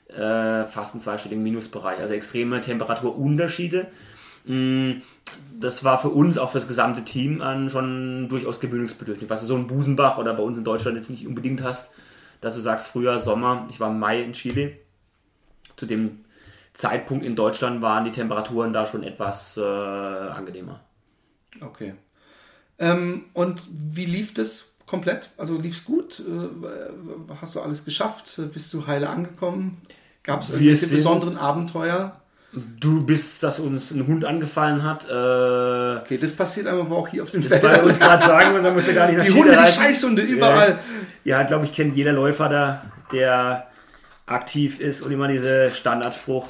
[0.08, 2.00] äh, fast einen zweistelligen Minusbereich.
[2.00, 3.88] Also extreme Temperaturunterschiede.
[4.46, 5.02] Mm,
[5.60, 9.30] Das war für uns, auch für das gesamte Team, an schon durchaus gewöhnungsbedürftig.
[9.30, 11.92] Was du so in Busenbach oder bei uns in Deutschland jetzt nicht unbedingt hast,
[12.42, 14.78] dass du sagst, früher Sommer, ich war im Mai in Chile.
[15.78, 16.26] Zu dem
[16.74, 20.82] Zeitpunkt in Deutschland waren die Temperaturen da schon etwas äh, angenehmer.
[21.62, 21.94] Okay.
[22.80, 25.30] Ähm, und wie lief das komplett?
[25.38, 26.20] Also lief es gut?
[26.20, 28.40] Äh, hast du alles geschafft?
[28.54, 29.82] Bist du heile angekommen?
[30.24, 32.20] Gab es irgendwelche besonderen Abenteuer?
[32.80, 35.10] Du bist, dass uns ein Hund angefallen hat.
[35.10, 38.00] Äh, Okay, das passiert aber auch hier auf den das wollte ich Feldern.
[38.00, 39.82] gerade sagen, dann musst du gar nicht Die Hunde, die reisen.
[39.84, 40.78] Scheißhunde überall.
[41.24, 43.68] Ja, glaube ich, kennt jeder Läufer da, der
[44.26, 46.48] aktiv ist und immer diese Standardspruch,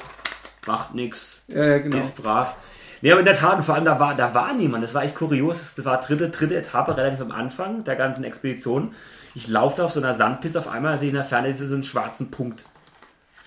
[0.66, 1.96] macht nix, Ja, ja, genau.
[1.98, 2.56] ist brav.
[3.04, 4.82] Nee, aber in der Tat, vor allem da war, da war niemand.
[4.82, 5.74] Das war echt kurios.
[5.76, 8.94] Das war dritte, dritte Etappe, relativ am Anfang der ganzen Expedition.
[9.34, 11.82] Ich laufe auf so einer Sandpiste, auf einmal sehe ich in der Ferne so einen
[11.82, 12.64] schwarzen Punkt.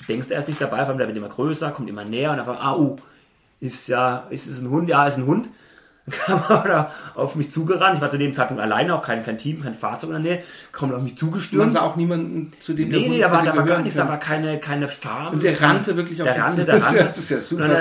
[0.08, 2.40] Denkst du erst nicht dabei, auf einmal der wird immer größer, kommt immer näher und
[2.40, 2.98] auf einmal, ah, oh,
[3.60, 4.90] ist ja, ist es ein Hund?
[4.90, 5.50] Ja, ist ein Hund.
[6.08, 7.96] Dann kam er da auf mich zugerannt.
[7.96, 10.44] Ich war zu dem Zeitpunkt alleine, auch kein, kein Team, kein Fahrzeug in der Nähe.
[10.72, 11.66] Kommt auf mich zugestürmt.
[11.66, 14.08] Man sah auch niemanden, zu dem Nee, nee, da war, da war gar nichts, da
[14.08, 15.34] war keine, keine Farm.
[15.34, 16.66] Und der rannte wirklich auf der rannte, zu.
[16.66, 17.04] der rannte.
[17.04, 17.72] das ist ja super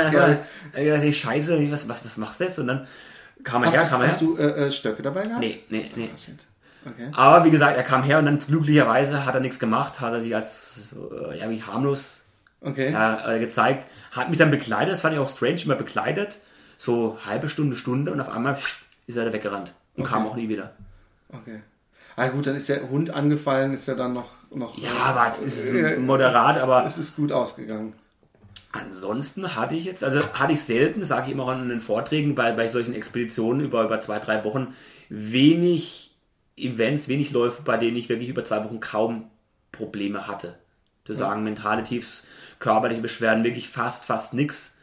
[0.72, 2.58] äh, hey, Scheiße, was, was, was machst du jetzt?
[2.58, 2.86] Und dann
[3.44, 4.28] kam er Hast, her, kam er hast her.
[4.28, 5.40] du äh, äh, Stöcke dabei gehabt?
[5.40, 6.10] Nee, nee, nee.
[6.12, 6.34] Oh, shit.
[6.84, 7.10] Okay.
[7.14, 10.20] Aber wie gesagt, er kam her und dann glücklicherweise hat er nichts gemacht, hat er
[10.20, 10.80] sich als
[11.32, 12.22] äh, ja, wie harmlos
[12.60, 12.90] Okay.
[12.90, 16.38] ja, äh, gezeigt, hat mich dann begleitet, das fand ich auch strange, immer begleitet,
[16.76, 18.58] so halbe Stunde, Stunde und auf einmal
[19.06, 20.12] ist er da weggerannt und Okay.
[20.12, 20.72] kam auch nie wieder.
[21.32, 21.60] okay.
[22.18, 24.30] Ah gut, dann ist der Hund angefallen, ist ja dann noch...
[24.50, 27.92] noch Ja, aber es ist äh, moderat, aber Es ist gut ausgegangen.
[28.72, 31.80] Ansonsten hatte ich jetzt, also hatte ich selten, das sage ich immer auch in den
[31.80, 34.74] Vorträgen, bei, bei solchen Expeditionen über, über zwei, drei Wochen,
[35.08, 36.16] wenig
[36.56, 39.30] Events, wenig Läufe, bei denen ich wirklich über zwei Wochen kaum
[39.72, 40.58] Probleme hatte.
[41.04, 42.24] Zu sagen, mentale Tiefs,
[42.58, 44.75] körperliche Beschwerden, wirklich fast, fast nix.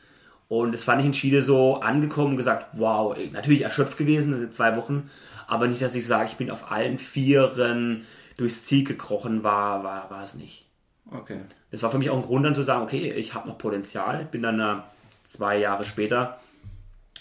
[0.53, 4.51] Und das fand ich in Chile so angekommen und gesagt, wow, natürlich erschöpft gewesen in
[4.51, 5.09] zwei Wochen,
[5.47, 8.05] aber nicht, dass ich sage, ich bin auf allen Vieren
[8.37, 10.67] durchs Ziel gekrochen, war, war, war es nicht.
[11.09, 11.39] Okay.
[11.71, 14.21] Das war für mich auch ein Grund dann zu sagen, okay, ich habe noch Potenzial.
[14.21, 14.75] Ich bin dann äh,
[15.23, 16.39] zwei Jahre später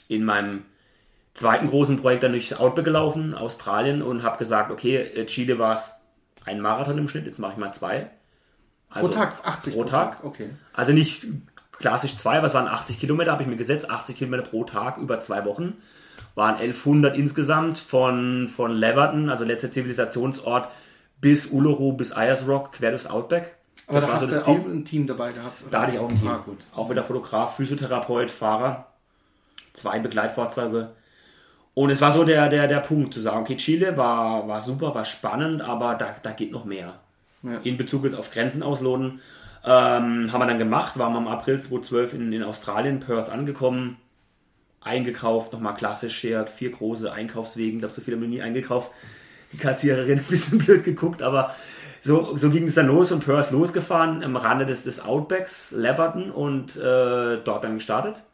[0.09, 0.67] in meinem
[1.33, 5.73] zweiten großen Projekt dann durch Outback gelaufen, Australien, und habe gesagt, okay, äh, Chile war
[5.73, 5.95] es
[6.45, 8.11] ein Marathon im Schnitt, jetzt mache ich mal zwei.
[8.91, 10.23] Pro Also, Tag 80 pro Tag.
[10.23, 10.51] Okay.
[10.75, 11.27] Also nicht
[11.83, 15.21] klassisch zwei, was waren 80 Kilometer, habe ich mir gesetzt, 80 Kilometer pro Tag über
[15.21, 15.75] zwei Wochen.
[16.35, 20.69] Waren 1100 insgesamt von, von Leverton, also letzter Zivilisationsort,
[21.21, 23.57] bis Uluru, bis Ayers Rock, quer durchs Outback.
[23.87, 25.61] Aber da hast du auch ein Team dabei gehabt?
[25.63, 25.71] Oder?
[25.71, 26.29] Da hatte ich auch ein Team.
[26.29, 26.59] Ah, gut.
[26.75, 28.87] Auch wieder Fotograf, Physiotherapeut, Fahrer.
[29.75, 30.93] Zwei Begleitfahrzeuge.
[31.75, 34.95] Und es war so der, der, der Punkt zu sagen, okay, Chile war, war super,
[34.95, 37.01] war spannend, aber da, da geht noch mehr.
[37.43, 37.59] Ja.
[37.65, 39.21] In Bezug jetzt auf Grenzen ausloten.
[39.65, 43.97] Ähm, haben wir dann gemacht, waren wir im April 2012 in, in Australien, Perth angekommen,
[44.81, 48.93] eingekauft, nochmal klassisch hier, vier große Einkaufswegen, ich glaube, so viel haben wir nie eingekauft.
[49.53, 51.55] Die Kassiererin ein bisschen blöd geguckt, aber
[52.01, 56.33] so, so ging es dann los und Perth losgefahren, am Rande des, des Outbacks, Leverton
[56.33, 58.25] und äh, dort dann gestartet.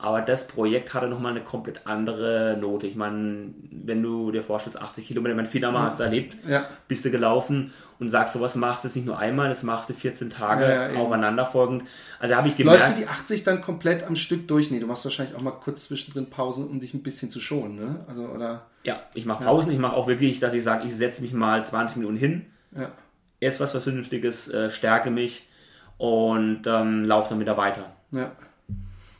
[0.00, 2.86] Aber das Projekt hatte nochmal eine komplett andere Note.
[2.86, 6.66] Ich meine, wenn du dir vorstellst, 80 Kilometer, mein Finama hast du erlebt, Ja.
[6.86, 9.94] bist du gelaufen und sagst, sowas machst du jetzt nicht nur einmal, das machst du
[9.94, 11.82] 14 Tage Ja, ja, aufeinanderfolgend.
[12.20, 14.70] Also habe ich Läufst gemerkt, du die 80 dann komplett am Stück durch?
[14.70, 17.74] Nee, du machst wahrscheinlich auch mal kurz zwischendrin Pausen, um dich ein bisschen zu schonen,
[17.74, 18.04] ne?
[18.06, 18.66] Also, oder...
[18.84, 21.64] ja, ich mache Pausen, ich mache auch wirklich, dass ich sage, ich setze mich mal
[21.64, 22.92] 20 Minuten hin, Ja.
[23.40, 25.48] esse was, was Vernünftiges, äh, stärke mich
[25.96, 27.90] und ähm, laufe dann wieder weiter.
[28.12, 28.30] ja.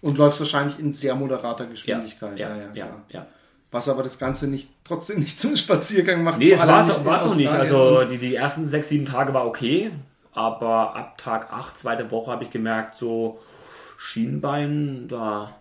[0.00, 2.38] Und läufst wahrscheinlich in sehr moderater Geschwindigkeit.
[2.38, 3.02] ja, ja, klar.
[3.11, 3.26] ja.
[3.70, 6.38] Was aber das Ganze nicht trotzdem nicht zum Spaziergang macht.
[6.38, 7.50] Nee, es war es noch nicht.
[7.50, 9.90] Also die, die ersten sechs, sieben Tage war okay,
[10.32, 13.40] aber ab Tag 8, zweite Woche, habe ich gemerkt, so
[13.98, 15.54] Schienbein, da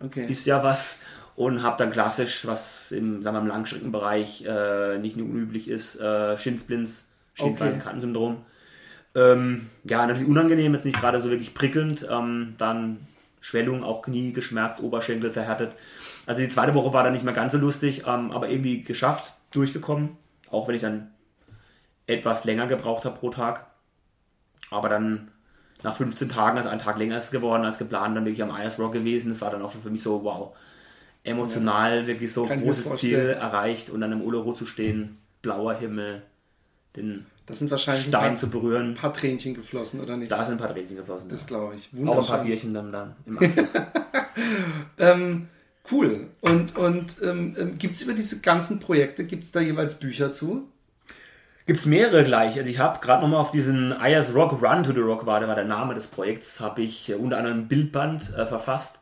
[0.00, 0.26] Okay.
[0.28, 1.02] ist ja was.
[1.34, 6.00] Und habe dann klassisch, was im, sagen wir, im Langstreckenbereich äh, nicht nur unüblich ist,
[6.00, 8.38] äh, Shinsplints, Schienbeinkantensyndrom.
[9.14, 12.06] Ähm, ja, natürlich unangenehm, jetzt nicht gerade so wirklich prickelnd.
[12.10, 13.06] Ähm, dann
[13.48, 15.74] Schwellung, auch Knie geschmerzt, Oberschenkel verhärtet.
[16.26, 19.32] Also die zweite Woche war dann nicht mehr ganz so lustig, ähm, aber irgendwie geschafft,
[19.52, 20.18] durchgekommen.
[20.50, 21.10] Auch wenn ich dann
[22.06, 23.66] etwas länger gebraucht habe pro Tag.
[24.70, 25.30] Aber dann
[25.82, 28.50] nach 15 Tagen, also ein Tag länger ist es geworden als geplant, dann wirklich am
[28.50, 29.30] Ayers Rock gewesen.
[29.30, 30.54] Das war dann auch schon für mich so, wow,
[31.24, 36.22] emotional wirklich so mir großes Ziel erreicht und dann im Uluru zu stehen, blauer Himmel,
[36.96, 38.94] den Das sind wahrscheinlich Stein ein paar, zu berühren.
[38.94, 40.30] paar Tränchen geflossen, oder nicht?
[40.30, 41.30] Da sind ein paar Tränchen geflossen.
[41.30, 41.46] Das ja.
[41.48, 41.88] glaube ich.
[42.06, 42.44] Auch ein paar.
[42.44, 43.70] Bierchen dann, dann im Anschluss.
[44.98, 45.48] Ähm,
[45.90, 46.28] cool.
[46.40, 50.32] Und, und ähm, ähm, gibt es über diese ganzen Projekte, gibt es da jeweils Bücher
[50.32, 50.68] zu?
[51.66, 52.56] Gibt es mehrere gleich.
[52.56, 55.48] Also ich habe gerade nochmal auf diesen Ayers Rock Run to the Rock war, der
[55.48, 59.00] war der Name des Projekts, habe ich äh, unter anderem ein Bildband äh, verfasst.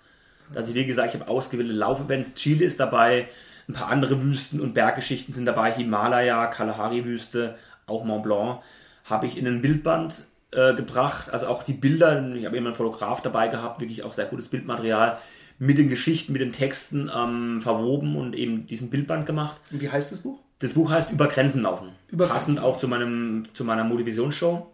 [0.54, 2.34] Dass ich, wie gesagt, ich habe ausgewählte Laufevents.
[2.34, 3.28] Chile ist dabei,
[3.68, 5.72] ein paar andere Wüsten und Berggeschichten sind dabei.
[5.72, 8.60] Himalaya, Kalahari-Wüste, auch Mont Blanc.
[9.04, 11.32] Habe ich in ein Bildband äh, gebracht.
[11.32, 14.48] Also auch die Bilder, ich habe immer einen Fotograf dabei gehabt, wirklich auch sehr gutes
[14.48, 15.18] Bildmaterial
[15.58, 19.56] mit den Geschichten, mit den Texten ähm, verwoben und eben diesen Bildband gemacht.
[19.70, 20.38] Und wie heißt das Buch?
[20.58, 21.88] Das Buch heißt Über Grenzen laufen.
[22.08, 22.70] Über Passend Grenzen.
[22.70, 24.70] auch zu, meinem, zu meiner Motivationsshow.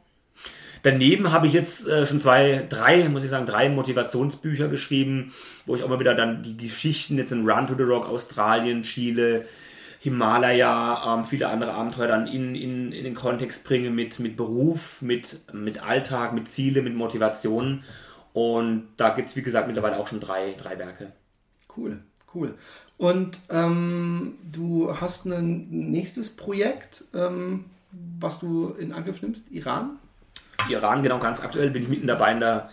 [0.83, 5.33] Daneben habe ich jetzt äh, schon zwei, drei, muss ich sagen, drei Motivationsbücher geschrieben,
[5.67, 8.83] wo ich auch mal wieder dann die Geschichten jetzt in Run to the Rock, Australien,
[8.83, 9.47] Chile,
[10.03, 15.01] Himalaya, ähm, viele andere Abenteuer dann in, in, in den Kontext bringe mit, mit Beruf,
[15.01, 17.85] mit, mit Alltag, mit Ziele, mit Motivationen.
[18.33, 21.13] Und da gibt es, wie gesagt, mittlerweile auch schon drei, drei Werke.
[21.77, 22.01] Cool,
[22.35, 22.55] cool.
[22.99, 27.67] Und ähm, du hast ein nächstes Projekt, ähm,
[28.19, 30.01] was du in Angriff nimmst, Iran.
[30.69, 32.71] Iran, genau, ganz aktuell bin ich mitten dabei in der,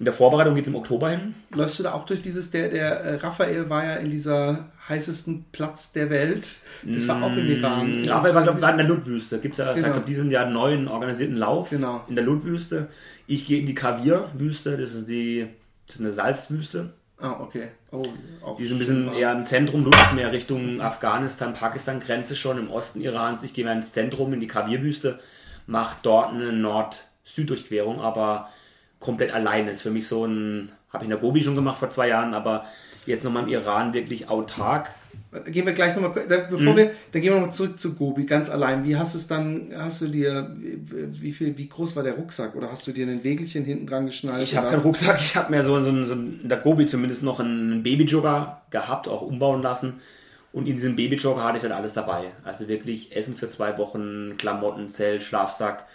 [0.00, 1.34] in der Vorbereitung, geht es im Oktober hin.
[1.50, 5.44] Läufst du da auch durch dieses, der, der äh, Raphael war ja in dieser heißesten
[5.52, 6.56] Platz der Welt.
[6.82, 8.02] Das war auch im Iran.
[8.02, 9.38] Ja, aber war, glaub, war in der Ludwüste.
[9.38, 9.82] Gibt es ja Genau.
[9.84, 12.02] seit glaub, diesem Jahr einen neuen organisierten Lauf Genau.
[12.08, 12.88] in der Ludwüste.
[13.26, 15.46] Ich gehe in die Kavir-Wüste, das ist die
[15.86, 16.94] das ist eine Salzwüste.
[17.18, 17.68] Ah, okay.
[17.90, 18.02] Oh,
[18.58, 22.70] Die ist ein bisschen schön eher im Zentrum, bist mehr Richtung Afghanistan, Pakistan-Grenze schon, im
[22.70, 23.42] Osten Irans.
[23.42, 25.18] Ich gehe mehr ins Zentrum, in die Kavir-Wüste,
[25.66, 28.48] mache dort eine Nord-Süd-Durchquerung, aber
[29.00, 29.72] komplett alleine.
[29.72, 32.34] ist für mich so ein, habe ich in der Gobi schon gemacht vor zwei Jahren,
[32.34, 32.64] aber
[33.06, 34.90] jetzt nochmal im Iran wirklich autark.
[35.46, 36.50] Gehen wir gleich nochmal, Mhm.
[36.50, 38.84] bevor wir, dann gehen wir nochmal zurück zu Gobi, ganz allein.
[38.84, 42.54] Wie hast du es dann, hast du dir, wie viel, wie groß war der Rucksack?
[42.56, 44.42] Oder hast du dir ein Wägelchen hinten dran geschnallt?
[44.42, 47.40] Ich habe keinen Rucksack, ich habe mir so, so, so in der Gobi zumindest noch
[47.40, 49.94] einen Babyjogger gehabt, auch umbauen lassen.
[50.52, 52.24] Und in diesem Babyjogger hatte ich dann alles dabei.
[52.44, 55.86] Also wirklich Essen für zwei Wochen, Klamotten, Zelt, Schlafsack,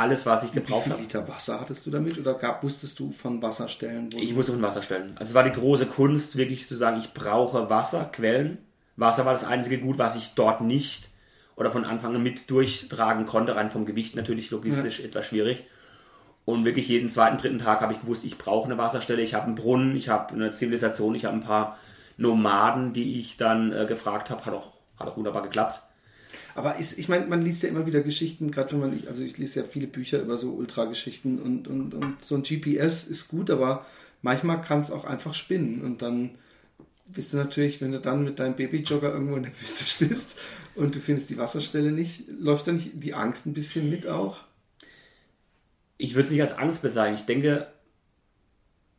[0.00, 1.02] alles, was ich Wie gebraucht viel habe.
[1.02, 2.18] Liter Wasser hattest du damit?
[2.18, 4.08] Oder gab, wusstest du von Wasserstellen?
[4.16, 5.12] Ich musste von Wasser stellen.
[5.16, 8.58] Also es war die große Kunst, wirklich zu sagen, ich brauche Wasser, Quellen.
[8.96, 11.10] Wasser war das einzige Gut, was ich dort nicht
[11.56, 15.64] oder von Anfang an mit durchtragen konnte, rein vom Gewicht natürlich logistisch etwas schwierig.
[16.46, 19.46] Und wirklich jeden zweiten, dritten Tag habe ich gewusst, ich brauche eine Wasserstelle, ich habe
[19.46, 21.76] einen Brunnen, ich habe eine Zivilisation, ich habe ein paar
[22.16, 25.82] Nomaden, die ich dann äh, gefragt habe, hat auch, hat auch wunderbar geklappt.
[26.54, 29.22] Aber ist, ich meine, man liest ja immer wieder Geschichten, gerade wenn man, ich, also
[29.22, 33.28] ich lese ja viele Bücher über so Ultrageschichten und, und, und so ein GPS ist
[33.28, 33.86] gut, aber
[34.22, 36.30] manchmal kann es auch einfach spinnen und dann
[37.06, 40.38] bist du natürlich, wenn du dann mit deinem Babyjogger irgendwo in der Wüste stehst
[40.74, 44.44] und du findest die Wasserstelle nicht, läuft da nicht die Angst ein bisschen mit auch?
[46.00, 47.16] ich würde es nicht als Angst bezeichnen.
[47.16, 47.66] Ich denke,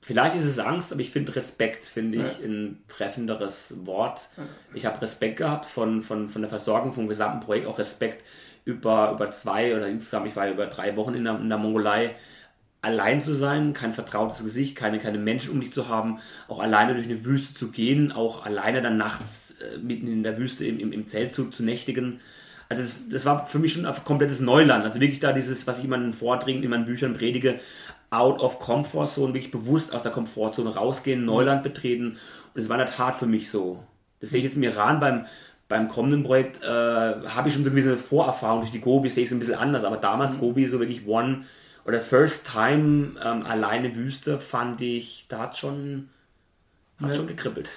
[0.02, 2.46] vielleicht ist es Angst, aber ich finde Respekt, finde ich, Ja.
[2.48, 4.30] ein treffenderes Wort.
[4.74, 8.24] Ich habe Respekt gehabt von, von, von der Versorgung vom gesamten Projekt, auch Respekt
[8.66, 12.16] über, über zwei oder insgesamt, ich war über drei Wochen in der, in der Mongolei,
[12.84, 16.96] allein zu sein, kein vertrautes Gesicht, keine, keine Menschen um dich zu haben, auch alleine
[16.96, 20.80] durch eine Wüste zu gehen, auch alleine dann nachts äh, mitten in der Wüste im,
[20.80, 22.20] im, im Zelt zu, zu nächtigen.
[22.70, 24.84] Also das, das war für mich schon ein komplettes Neuland.
[24.84, 27.60] Also wirklich da dieses, was ich immer in Vordringen, in meinen Büchern predige,
[28.12, 32.18] out of comfort zone, wirklich bewusst aus der Komfortzone rausgehen, Neuland betreten.
[32.54, 33.84] Und es war in der Tat für mich so.
[34.20, 35.26] Das sehe ich jetzt im Iran beim,
[35.68, 39.24] beim kommenden Projekt, äh, habe ich schon so eine gewisse Vorerfahrung durch die Gobi, sehe
[39.24, 39.86] ich es ein bisschen anders.
[39.86, 41.46] Aber damals Gobi so wirklich one
[41.86, 46.10] oder first time ähm, alleine Wüste fand ich, da hat schon,
[47.02, 47.16] hat Ja.
[47.16, 47.72] schon gekribbelt.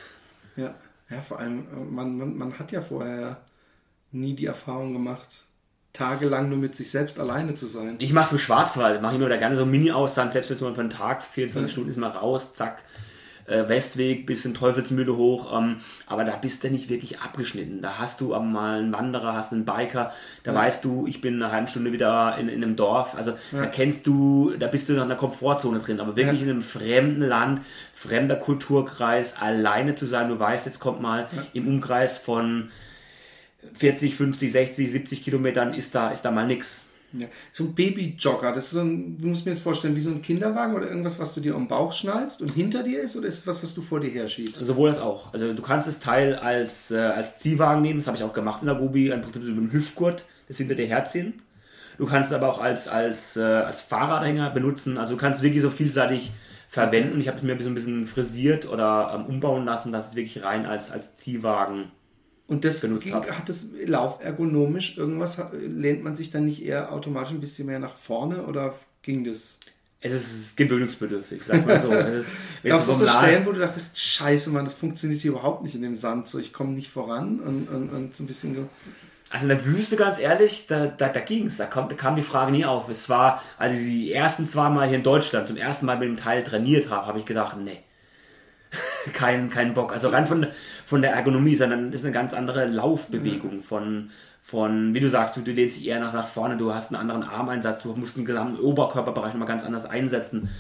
[0.57, 0.75] Ja,
[1.09, 3.40] ja vor allem, äh, man, man, man hat ja vorher
[4.11, 5.44] nie die Erfahrung gemacht,
[5.95, 7.97] tagelang nur mit sich selbst alleine zu sein.
[8.01, 10.75] Ich mache es im Schwarzwald, mache ich mir da gerne so Mini-Auszahn, selbst wenn nur
[10.75, 11.73] für einen Tag, 24 Ja.
[11.73, 12.83] Stunden ist mal raus, zack.
[13.47, 15.77] äh, Westweg bis in Teufelsmühle hoch, ähm,
[16.07, 17.83] aber da bist du nicht wirklich abgeschnitten.
[17.83, 20.13] Da hast du mal einen Wanderer, hast einen Biker,
[20.45, 20.59] da ja.
[20.59, 23.61] weißt du, ich bin eine halbe Stunde wieder in, in einem Dorf, also ja.
[23.61, 26.63] da kennst du, da bist du noch in der Komfortzone drin, aber wirklich in einem
[26.63, 27.61] fremden Land,
[27.93, 32.71] fremder Kulturkreis, alleine zu sein, du weißt, jetzt kommt mal im Umkreis von
[33.74, 36.85] 40, 50, 60, 70 Kilometern ist da, ist da mal nix.
[37.16, 37.29] Ja.
[37.53, 40.20] So ein Babyjogger, das ist so ein, du musst mir jetzt vorstellen, wie so ein
[40.20, 43.38] Kinderwagen oder irgendwas, was du dir am Bauch schnallst und hinter dir ist oder ist
[43.38, 44.59] es was, was du vor dir herschiebst?
[44.59, 45.33] Sowohl als auch.
[45.33, 48.62] Also du kannst das Teil als, äh, als Ziehwagen nehmen, das habe ich auch gemacht
[48.62, 51.40] in der Gobi, im Prinzip über den Hüftgurt, das hinter dir herziehen.
[51.98, 55.62] Du kannst es aber auch als, als, äh, als Fahrradhänger benutzen, also du kannst wirklich
[55.62, 56.33] so vielseitig
[56.68, 57.20] verwenden.
[57.20, 60.42] Ich habe es mir so ein bisschen frisiert oder ähm, umbauen lassen, dass es wirklich
[60.42, 61.92] rein als, als Ziehwagen
[62.47, 67.41] und das ging, hat das laufergonomisch irgendwas, lehnt man sich dann nicht eher automatisch ein
[67.41, 69.57] bisschen mehr nach vorne oder ging das?
[70.01, 71.91] Es ist gewöhnungsbedürftig, sag mal so.
[71.91, 75.63] Es ist, Gab es so Stellen, wo du dachtest, scheiße, Mann, das funktioniert hier überhaupt
[75.63, 78.69] nicht in dem Sand, so ich komme nicht voran und, und, und so ein bisschen...
[79.31, 82.15] Also in der Wüste, ganz ehrlich, da, da, da ging es, da kam, da kam
[82.15, 82.91] die Frage nie auf.
[82.91, 86.09] Es war, als ich die ersten zwei Mal hier in Deutschland zum ersten Mal mit
[86.09, 87.79] dem Teil trainiert habe, habe ich gedacht, nee,
[89.13, 89.93] kein, kein Bock.
[89.93, 90.47] Also rein von,
[90.85, 94.11] von der Ergonomie, sondern das ist eine ganz andere Laufbewegung von,
[94.43, 97.01] von, wie du sagst, du, du lehnst dich eher nach, nach vorne, du hast einen
[97.01, 100.51] anderen Armeinsatz, du musst den gesamten Oberkörperbereich nochmal ganz anders einsetzen.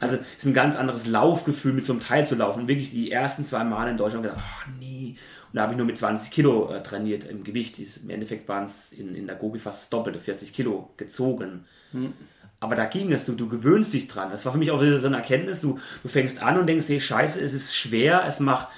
[0.00, 2.62] Also es ist ein ganz anderes Laufgefühl, mit so einem Teil zu laufen.
[2.62, 5.16] Und wirklich die ersten zwei Male in Deutschland gedacht, ach nee.
[5.52, 7.78] Und da habe ich nur mit 20 Kilo äh, trainiert im Gewicht.
[8.02, 11.64] Im Endeffekt waren es in, in der Gobi fast das Doppelte, 40 Kilo gezogen.
[11.92, 12.12] Hm.
[12.60, 14.30] Aber da ging es, du, du gewöhnst dich dran.
[14.30, 15.60] Das war für mich auch so eine Erkenntnis.
[15.60, 18.68] Du, du fängst an und denkst, hey, scheiße, es ist schwer, es macht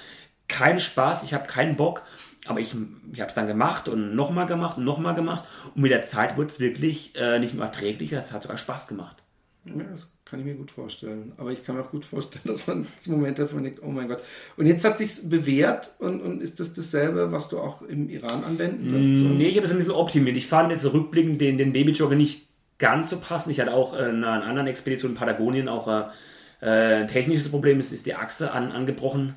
[0.47, 2.03] keinen Spaß, ich habe keinen Bock.
[2.47, 2.75] Aber ich,
[3.11, 5.43] ich habe es dann gemacht und nochmal gemacht und nochmal gemacht.
[5.75, 8.87] Und mit der Zeit wurde es wirklich äh, nicht nur erträglicher, es hat sogar Spaß
[8.87, 9.17] gemacht.
[9.65, 11.33] Ja, das kann ich mir gut vorstellen.
[11.37, 14.07] Aber ich kann mir auch gut vorstellen, dass man das Moment davon denkt, oh mein
[14.07, 14.21] Gott.
[14.55, 18.43] Und jetzt hat sich bewährt und, und ist das dasselbe, was du auch im Iran
[18.43, 19.17] anwenden wirst?
[19.17, 19.25] So?
[19.25, 20.37] Nee, ich habe es ein bisschen optimiert.
[20.37, 22.46] Ich fand jetzt rückblickend den, den Babyjogger nicht
[22.77, 23.51] ganz so passend.
[23.51, 27.79] Ich hatte auch äh, in einer anderen Expedition in Patagonien auch äh, ein technisches Problem.
[27.79, 29.35] Es ist die Achse an, angebrochen.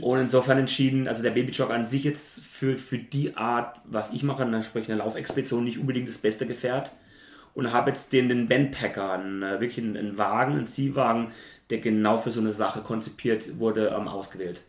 [0.00, 4.12] Oh, und insofern entschieden, also der Babyjog an sich jetzt für, für die Art, was
[4.12, 6.92] ich mache, sprich eine Laufexpedition, nicht unbedingt das beste Gefährt.
[7.54, 11.32] Und habe jetzt den, den Bandpacker, einen, äh, wirklich einen, einen Wagen, einen Ziehwagen,
[11.70, 14.62] der genau für so eine Sache konzipiert wurde, ähm, ausgewählt.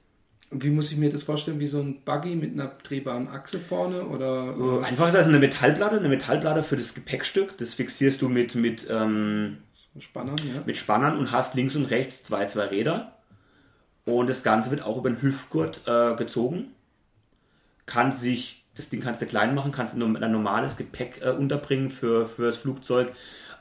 [0.52, 1.60] Wie muss ich mir das vorstellen?
[1.60, 4.06] Wie so ein Buggy mit einer drehbaren Achse vorne?
[4.08, 7.58] Oder, äh, Einfach ist das eine Metallplatte, eine Metallplatte für das Gepäckstück.
[7.60, 9.58] Das fixierst du mit, mit, ähm,
[10.00, 10.64] Spannern, ja.
[10.66, 13.20] mit Spannern und hast links und rechts zwei, zwei Räder.
[14.06, 16.72] Und das Ganze wird auch über den Hüftgurt äh, gezogen.
[17.86, 21.92] Kann sich, das Ding kannst du klein machen, kannst du ein normales Gepäck äh, unterbringen
[21.92, 23.12] für, für das Flugzeug.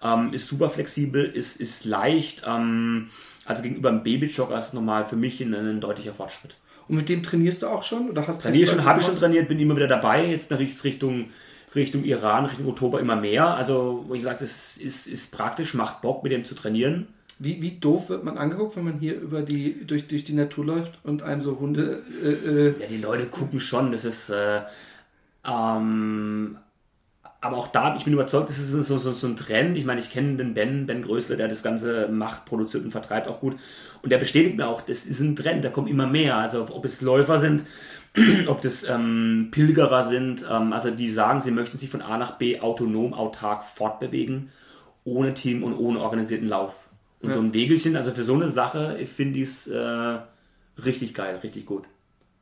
[0.02, 2.44] Ähm, ist super flexibel, ist, ist leicht.
[2.46, 3.10] Ähm,
[3.44, 6.56] also gegenüber einem Babyjogger ist normal für mich ein, ein deutlicher Fortschritt.
[6.88, 8.10] Und mit dem trainierst du auch schon?
[8.10, 10.26] Oder hast Trainiere schon, habe ich schon trainiert, bin immer wieder dabei.
[10.26, 11.26] Jetzt natürlich Richtung,
[11.74, 13.54] Richtung Iran, Richtung Oktober immer mehr.
[13.54, 17.08] Also, wo ich sage, das ist, ist praktisch, macht Bock, mit dem zu trainieren.
[17.38, 20.64] Wie, wie doof wird man angeguckt, wenn man hier über die, durch, durch die Natur
[20.64, 22.02] läuft und einem so Hunde.
[22.24, 23.92] Äh, äh ja, die Leute gucken schon.
[23.92, 24.30] Das ist.
[24.30, 24.62] Äh,
[25.46, 26.56] ähm,
[27.40, 29.76] aber auch da, ich bin überzeugt, das ist so, so, so ein Trend.
[29.76, 33.28] Ich meine, ich kenne den Ben, Ben Größler, der das Ganze macht, produziert und vertreibt
[33.28, 33.56] auch gut.
[34.02, 36.36] Und der bestätigt mir auch, das ist ein Trend, da kommen immer mehr.
[36.36, 37.62] Also ob es Läufer sind,
[38.48, 42.38] ob das ähm, Pilgerer sind, ähm, also die sagen, sie möchten sich von A nach
[42.38, 44.50] B autonom, autark fortbewegen,
[45.04, 46.88] ohne Team und ohne organisierten Lauf.
[47.20, 47.36] Und ja.
[47.36, 50.18] so ein Wegelchen, also für so eine Sache finde ich es äh,
[50.84, 51.84] richtig geil, richtig gut.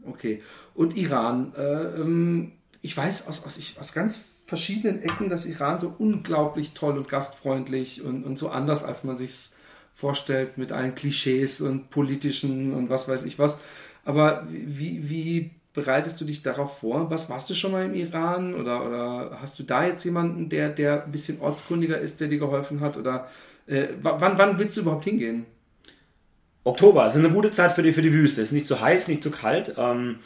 [0.05, 0.43] Okay.
[0.75, 5.95] Und Iran, äh, ähm, ich weiß aus, aus, aus ganz verschiedenen Ecken, dass Iran so
[5.99, 9.51] unglaublich toll und gastfreundlich und, und so anders, als man sich
[9.93, 13.59] vorstellt, mit allen Klischees und politischen und was weiß ich was.
[14.05, 17.11] Aber wie, wie bereitest du dich darauf vor?
[17.11, 18.55] Was warst du schon mal im Iran?
[18.55, 22.39] Oder, oder hast du da jetzt jemanden, der, der ein bisschen ortskundiger ist, der dir
[22.39, 22.97] geholfen hat?
[22.97, 23.29] Oder
[23.67, 25.45] äh, wann, wann willst du überhaupt hingehen?
[26.63, 28.43] Oktober, es ist eine gute Zeit für die, für die Wüste.
[28.43, 29.75] Es ist nicht zu heiß, nicht zu kalt.
[29.77, 30.21] Ähm,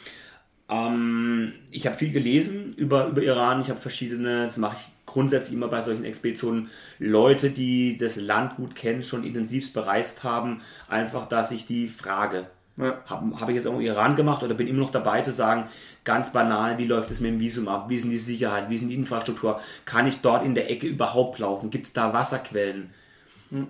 [0.71, 3.61] ähm, ich habe viel gelesen über, über Iran.
[3.61, 8.55] Ich habe verschiedene, das mache ich grundsätzlich immer bei solchen Expeditionen, Leute, die das Land
[8.55, 12.47] gut kennen, schon intensivst bereist haben, einfach, dass ich die frage.
[12.77, 13.01] Ja.
[13.05, 15.65] Habe hab ich jetzt auch im Iran gemacht oder bin immer noch dabei zu sagen,
[16.05, 17.89] ganz banal, wie läuft es mit dem Visum ab?
[17.89, 18.69] Wie sind die Sicherheit?
[18.69, 19.59] Wie sind die Infrastruktur?
[19.83, 21.69] Kann ich dort in der Ecke überhaupt laufen?
[21.69, 22.91] Gibt es da Wasserquellen?
[23.49, 23.67] Hm.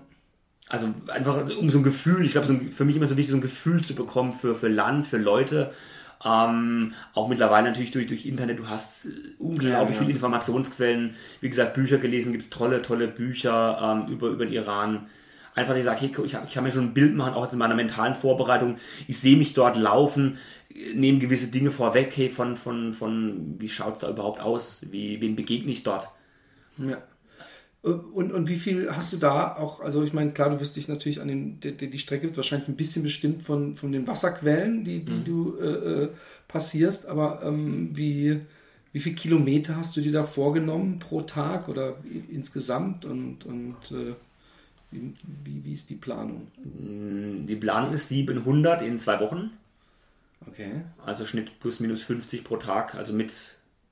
[0.70, 3.38] Also einfach um so ein Gefühl, ich glaube, so für mich immer so wichtig, so
[3.38, 5.74] ein Gefühl zu bekommen für, für Land, für Leute
[6.24, 9.08] ähm, auch mittlerweile natürlich durch, durch Internet, du hast
[9.40, 11.16] unglaublich ja, viele Informationsquellen.
[11.40, 15.08] Wie gesagt, Bücher gelesen, gibt es tolle, tolle Bücher ähm, über, über den Iran.
[15.54, 17.60] Einfach, ich sage, hey, ich, ich kann mir schon ein Bild machen, auch jetzt in
[17.60, 18.78] meiner mentalen Vorbereitung.
[19.08, 20.38] Ich sehe mich dort laufen,
[20.94, 24.82] nehme gewisse Dinge vorweg, hey, von, von, von wie schaut es da überhaupt aus?
[24.90, 26.08] Wie, wen begegne ich dort?
[26.78, 26.98] Ja.
[27.84, 30.88] Und, und wie viel hast du da auch, also ich meine, klar, du wirst dich
[30.88, 34.84] natürlich an den, die, die Strecke wird wahrscheinlich ein bisschen bestimmt von, von den Wasserquellen,
[34.84, 35.24] die, die mhm.
[35.24, 36.10] du äh, äh,
[36.48, 38.40] passierst, aber ähm, wie,
[38.94, 41.96] wie viele Kilometer hast du dir da vorgenommen pro Tag oder
[42.30, 44.14] insgesamt und, und äh,
[44.92, 46.52] wie, wie, wie ist die Planung?
[46.58, 49.52] Mm, die Planung ist 700 in zwei Wochen.
[50.48, 50.82] Okay.
[51.04, 53.34] Also Schnitt plus minus 50 pro Tag, also mit,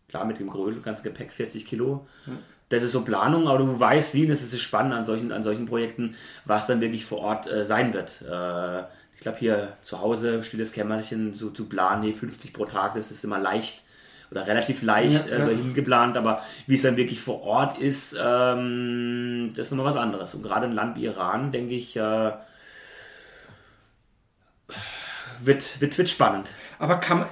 [0.10, 0.52] klar, mit dem
[0.84, 2.06] ganz Gepäck, 40 Kilo.
[2.28, 2.34] Ja.
[2.70, 5.66] Das ist so Planung, aber du weißt wie, das ist spannend an solchen, an solchen
[5.66, 6.16] Projekten,
[6.46, 8.22] was dann wirklich vor Ort äh, sein wird.
[8.22, 8.84] Äh,
[9.16, 13.12] ich glaube, hier zu Hause, stilles Kämmerchen, so zu planen, nee, 50 pro Tag, das
[13.12, 13.82] ist immer leicht
[14.32, 15.58] oder relativ leicht ja, also ja.
[15.58, 20.36] hingeplant, aber wie es dann wirklich vor Ort ist, ähm, das ist nochmal was anderes.
[20.36, 22.32] Und gerade ein Land wie Iran, denke ich, äh,
[25.42, 26.50] wird, wird, wird spannend.
[26.78, 27.26] Aber kann,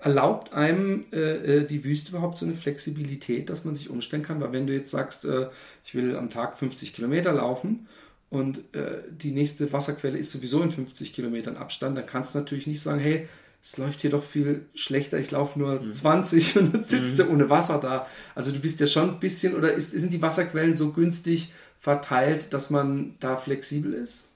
[0.00, 4.40] erlaubt einem äh, äh, die Wüste überhaupt so eine Flexibilität, dass man sich umstellen kann?
[4.40, 5.48] Weil wenn du jetzt sagst, äh,
[5.84, 7.86] ich will am Tag 50 Kilometer laufen
[8.30, 12.66] und äh, die nächste Wasserquelle ist sowieso in 50 Kilometern Abstand, dann kannst du natürlich
[12.66, 13.28] nicht sagen, hey,
[13.62, 15.92] es läuft hier doch viel schlechter, ich laufe nur mhm.
[15.92, 17.24] 20 und dann sitzt mhm.
[17.24, 18.06] du ohne Wasser da.
[18.34, 22.52] Also du bist ja schon ein bisschen, oder ist, sind die Wasserquellen so günstig verteilt,
[22.52, 24.32] dass man da flexibel ist?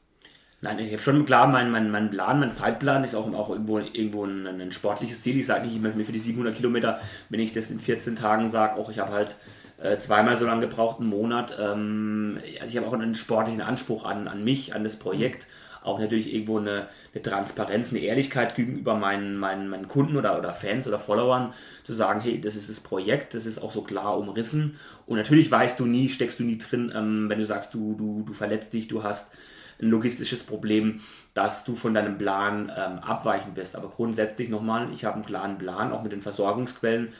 [0.63, 3.79] Nein, ich habe schon klar, mein, mein, mein Plan, mein Zeitplan ist auch, auch irgendwo,
[3.79, 5.39] irgendwo ein, ein sportliches Ziel.
[5.39, 7.01] Ich sage nicht, ich möchte mir für die 700 Kilometer,
[7.31, 9.37] wenn ich das in 14 Tagen sage, auch ich habe halt
[9.81, 11.57] äh, zweimal so lange gebraucht, einen Monat.
[11.59, 15.47] Ähm, also ich habe auch einen sportlichen Anspruch an, an mich, an das Projekt.
[15.83, 20.53] Auch natürlich irgendwo eine, eine Transparenz, eine Ehrlichkeit gegenüber meinen, meinen, meinen Kunden oder, oder
[20.53, 21.55] Fans oder Followern,
[21.85, 24.79] zu sagen, hey, das ist das Projekt, das ist auch so klar umrissen.
[25.07, 28.25] Und natürlich weißt du nie, steckst du nie drin, ähm, wenn du sagst, du, du,
[28.27, 29.33] du verletzt dich, du hast
[29.81, 31.01] ein logistisches Problem,
[31.35, 33.77] dass du von deinem Plan ähm, abweichen wirst.
[33.77, 37.13] Aber grundsätzlich nochmal, ich habe einen klaren Plan, auch mit den Versorgungsquellen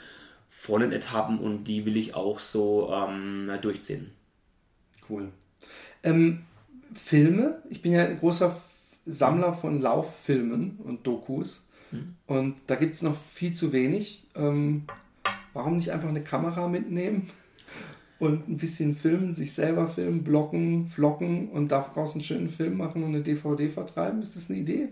[0.49, 4.11] von den Etappen und die will ich auch so ähm, durchziehen.
[5.09, 5.29] Cool.
[6.03, 6.43] Ähm,
[6.93, 8.55] Filme, ich bin ja ein großer
[9.05, 12.15] Sammler von Lauffilmen und Dokus mhm.
[12.27, 14.27] und da gibt es noch viel zu wenig.
[14.35, 14.85] Ähm,
[15.53, 17.29] warum nicht einfach eine Kamera mitnehmen?
[18.21, 23.03] Und ein bisschen filmen, sich selber filmen, blocken, flocken und daraus einen schönen Film machen
[23.03, 24.21] und eine DVD vertreiben.
[24.21, 24.89] Ist das eine Idee?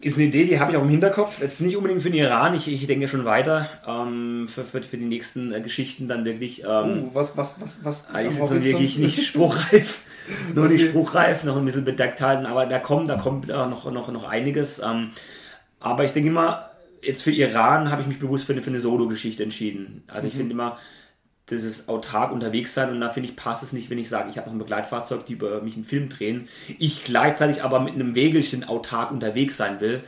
[0.00, 1.40] Ist eine Idee, die habe ich auch im Hinterkopf.
[1.40, 4.96] Jetzt nicht unbedingt für den Iran, ich, ich denke schon weiter ähm, für, für, für
[4.96, 6.64] die nächsten äh, Geschichten dann wirklich.
[6.64, 10.00] Ähm, oh, was, was, was, was ist, ist so wirklich nicht spruchreif.
[10.54, 10.72] noch okay.
[10.72, 14.10] nicht spruchreif, noch ein bisschen bedeckt halten, aber da kommt, da kommt äh, noch, noch,
[14.10, 14.80] noch einiges.
[14.80, 15.10] Ähm,
[15.78, 16.70] aber ich denke immer,
[17.00, 20.02] jetzt für Iran habe ich mich bewusst für eine, für eine Solo-Geschichte entschieden.
[20.08, 20.38] Also ich mhm.
[20.38, 20.78] finde immer,
[21.52, 24.38] dieses autark unterwegs sein und da finde ich, passt es nicht, wenn ich sage, ich
[24.38, 26.48] habe noch ein Begleitfahrzeug, die über mich einen Film drehen,
[26.78, 30.02] ich gleichzeitig aber mit einem Wägelchen autark unterwegs sein will.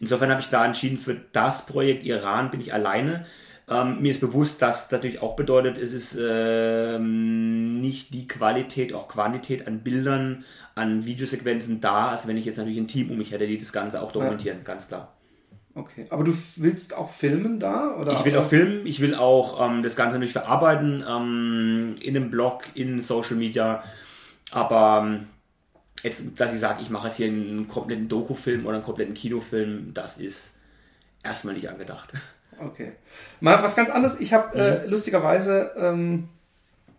[0.00, 3.26] Insofern habe ich da entschieden, für das Projekt Iran bin ich alleine.
[3.68, 9.08] Ähm, mir ist bewusst, dass natürlich auch bedeutet, es ist ähm, nicht die Qualität, auch
[9.08, 10.44] Quantität an Bildern,
[10.74, 13.72] an Videosequenzen da, als wenn ich jetzt natürlich ein Team um mich hätte, die das
[13.72, 14.64] Ganze auch dokumentieren, ja.
[14.64, 15.14] ganz klar.
[15.74, 17.94] Okay, aber du willst auch filmen da?
[17.94, 22.16] Oder ich will auch filmen, ich will auch ähm, das Ganze natürlich verarbeiten ähm, in
[22.16, 23.84] einem Blog, in Social Media,
[24.50, 25.26] aber ähm,
[26.02, 29.94] jetzt, dass ich sage, ich mache jetzt hier einen kompletten Doku-Film oder einen kompletten Kinofilm,
[29.94, 30.56] das ist
[31.22, 32.12] erstmal nicht angedacht.
[32.58, 32.92] Okay.
[33.40, 34.90] Mal was ganz anderes, ich habe äh, mhm.
[34.90, 35.72] lustigerweise...
[35.76, 36.28] Ähm,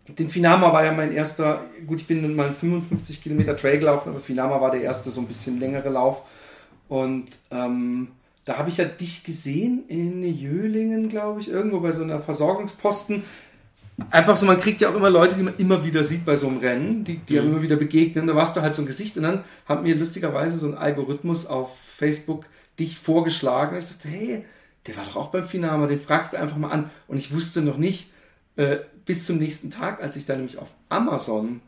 [0.08, 4.08] den Finama war ja mein erster, gut, ich bin mal einen 55 Kilometer Trail gelaufen,
[4.08, 6.24] aber Finama war der erste so ein bisschen längere Lauf.
[6.88, 8.08] Und ähm,
[8.44, 13.22] da habe ich ja dich gesehen in Jölingen, glaube ich, irgendwo bei so einer Versorgungsposten.
[14.10, 16.48] Einfach so, man kriegt ja auch immer Leute, die man immer wieder sieht bei so
[16.48, 17.52] einem Rennen, die, die mhm.
[17.52, 18.26] immer wieder begegnen.
[18.26, 21.46] Da warst du halt so ein Gesicht und dann hat mir lustigerweise so ein Algorithmus
[21.46, 22.46] auf Facebook
[22.80, 23.78] dich vorgeschlagen.
[23.78, 24.44] Ich dachte, hey,
[24.86, 26.90] der war doch auch beim Finama, den fragst du einfach mal an.
[27.06, 28.10] Und ich wusste noch nicht,
[28.56, 31.60] äh, bis zum nächsten Tag, als ich da nämlich auf Amazon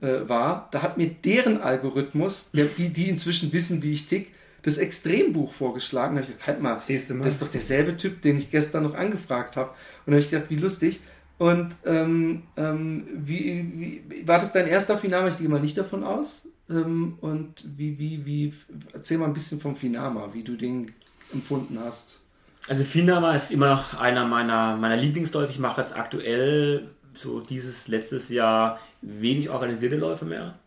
[0.00, 4.33] äh, war, da hat mir deren Algorithmus, der, die, die inzwischen wissen, wie ich tick,
[4.64, 6.16] das Extrembuch vorgeschlagen.
[6.16, 8.94] Da habe ich gedacht, halt mal, das ist doch derselbe Typ, den ich gestern noch
[8.94, 9.70] angefragt habe.
[9.70, 11.00] Und da habe ich gedacht, wie lustig.
[11.38, 15.28] Und ähm, ähm, wie, wie, war das dein erster Finama?
[15.28, 16.48] Ich gehe mal nicht davon aus.
[16.70, 18.54] Ähm, und wie, wie, wie,
[18.92, 20.92] erzähl mal ein bisschen vom Finama, wie du den
[21.32, 22.20] empfunden hast.
[22.66, 25.52] Also Finama ist immer noch einer meiner, meiner Lieblingsläufe.
[25.52, 30.58] Ich mache jetzt aktuell so dieses letztes Jahr wenig organisierte Läufe mehr.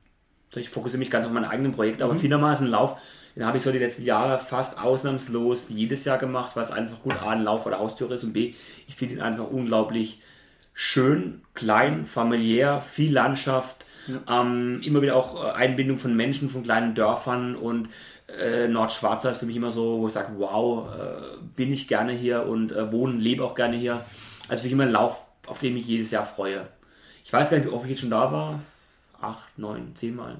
[0.56, 2.20] Ich fokussiere mich ganz auf meine eigenen Projekte, aber mhm.
[2.20, 3.00] Finama ist ein Lauf,
[3.38, 7.02] den habe ich so die letzten Jahre fast ausnahmslos jedes Jahr gemacht, weil es einfach
[7.02, 8.54] gut A, ein Lauf vor der Haustür ist und B,
[8.88, 10.22] ich finde ihn einfach unglaublich
[10.74, 13.86] schön, klein, familiär, viel Landschaft,
[14.28, 17.90] Ähm, immer wieder auch äh, Einbindung von Menschen, von kleinen Dörfern und
[18.40, 22.14] äh, Nordschwarzer ist für mich immer so, wo ich sage, wow, äh, bin ich gerne
[22.14, 24.00] hier und äh, wohne, lebe auch gerne hier.
[24.48, 26.68] Also für mich immer ein Lauf, auf den ich jedes Jahr freue.
[27.26, 28.62] Ich weiß gar nicht, wie oft ich jetzt schon da war.
[29.20, 30.38] Acht, neun, zehn Mal.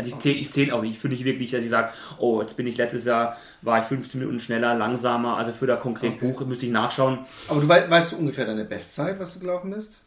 [0.00, 0.92] Also ich zähle ich zähl auch nicht.
[0.94, 3.84] Ich fühle nicht wirklich, dass ich sage, oh, jetzt bin ich letztes Jahr, war ich
[3.84, 5.36] 15 Minuten schneller, langsamer.
[5.36, 6.32] Also für da konkret Okay.
[6.32, 7.20] Buch müsste ich nachschauen.
[7.48, 10.00] Aber du wei weißt du ungefähr deine Bestzeit, was du gelaufen bist?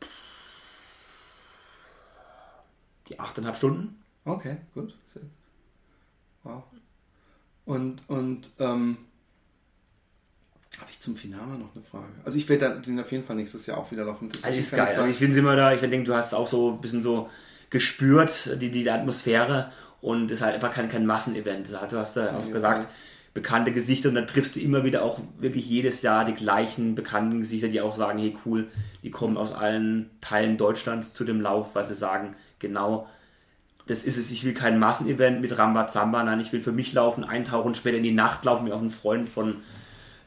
[3.10, 4.02] Die achteinhalb Stunden.
[4.26, 4.96] Okay, gut.
[6.44, 6.64] Wow.
[7.66, 8.98] Und, und ähm,
[10.80, 12.06] habe ich zum Finale noch eine Frage?
[12.26, 14.30] Also ich werde den auf jeden Fall nächstes Jahr auch wieder laufen.
[14.30, 14.88] Das Also ist geil.
[14.92, 17.02] ich Also ich finde es immer da, ich denke, du hast auch so ein bisschen
[17.02, 17.30] so
[17.74, 19.72] gespürt, die, die Atmosphäre.
[20.02, 21.70] Und es ist halt einfach kein, kein Massenevent.
[21.72, 22.88] Du hast ja auch Ja, gesagt,
[23.34, 24.10] bekannte Gesichter.
[24.10, 27.82] Und dann triffst du immer wieder auch wirklich jedes Jahr die gleichen bekannten Gesichter, die
[27.82, 28.68] auch sagen, hey cool,
[29.04, 33.08] die kommen aus allen Teilen Deutschlands zu dem Lauf, weil sie sagen, genau,
[33.88, 37.24] das ist es, ich will kein Massenevent mit Rambazamba, nein, ich will für mich laufen,
[37.26, 39.58] eintauchen, später in die Nacht laufen, mir auch ein Freund von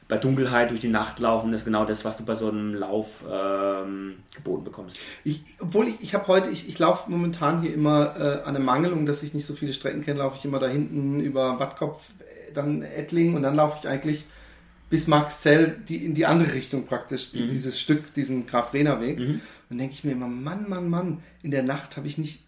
[0.09, 2.75] bei Dunkelheit durch die Nacht laufen, das ist genau das, was du bei so einem
[2.75, 4.99] Lauf ähm, geboten bekommst.
[5.25, 8.63] Ich, obwohl ich, ich habe heute, ich, ich laufe momentan hier immer äh, an der
[8.63, 12.11] Mangelung, dass ich nicht so viele Strecken kenne, laufe ich immer da hinten über Wattkopf,
[12.21, 14.27] äh, dann Ettling und dann laufe ich eigentlich
[14.89, 19.19] bis Marxzell die, in die andere Richtung praktisch, die, dieses Stück, diesen Graf-Rehner-Weg.
[19.69, 22.41] Und denke ich mir immer, Mann, Mann, Mann, in der Nacht habe ich nicht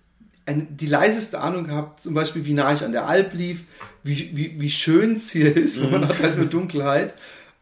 [0.51, 3.65] die leiseste Ahnung gehabt, zum Beispiel wie nah ich an der Alp lief,
[4.03, 7.15] wie, wie, wie schön es hier ist, wo man hat halt nur Dunkelheit.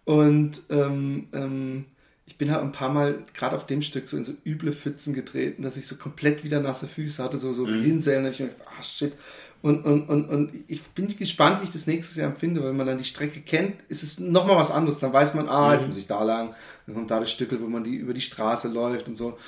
[0.06, 1.84] Und ähm, ähm,
[2.26, 5.14] ich bin halt ein paar Mal gerade auf dem Stück so in so üble Pfützen
[5.14, 7.66] getreten, dass ich so komplett wieder nasse Füße hatte, so, so.
[7.66, 7.78] Da hab
[8.32, 9.14] ich mir gedacht, ah shit.
[9.62, 12.76] Und, und, und, und ich bin gespannt, wie ich das nächstes Jahr empfinde, weil wenn
[12.76, 15.00] man dann die Strecke kennt, ist es nochmal was anderes.
[15.00, 16.54] Dann weiß man, ah, jetzt muss ich da lang,
[16.86, 19.38] dann kommt da das Stückel, wo man die über die Straße läuft und so.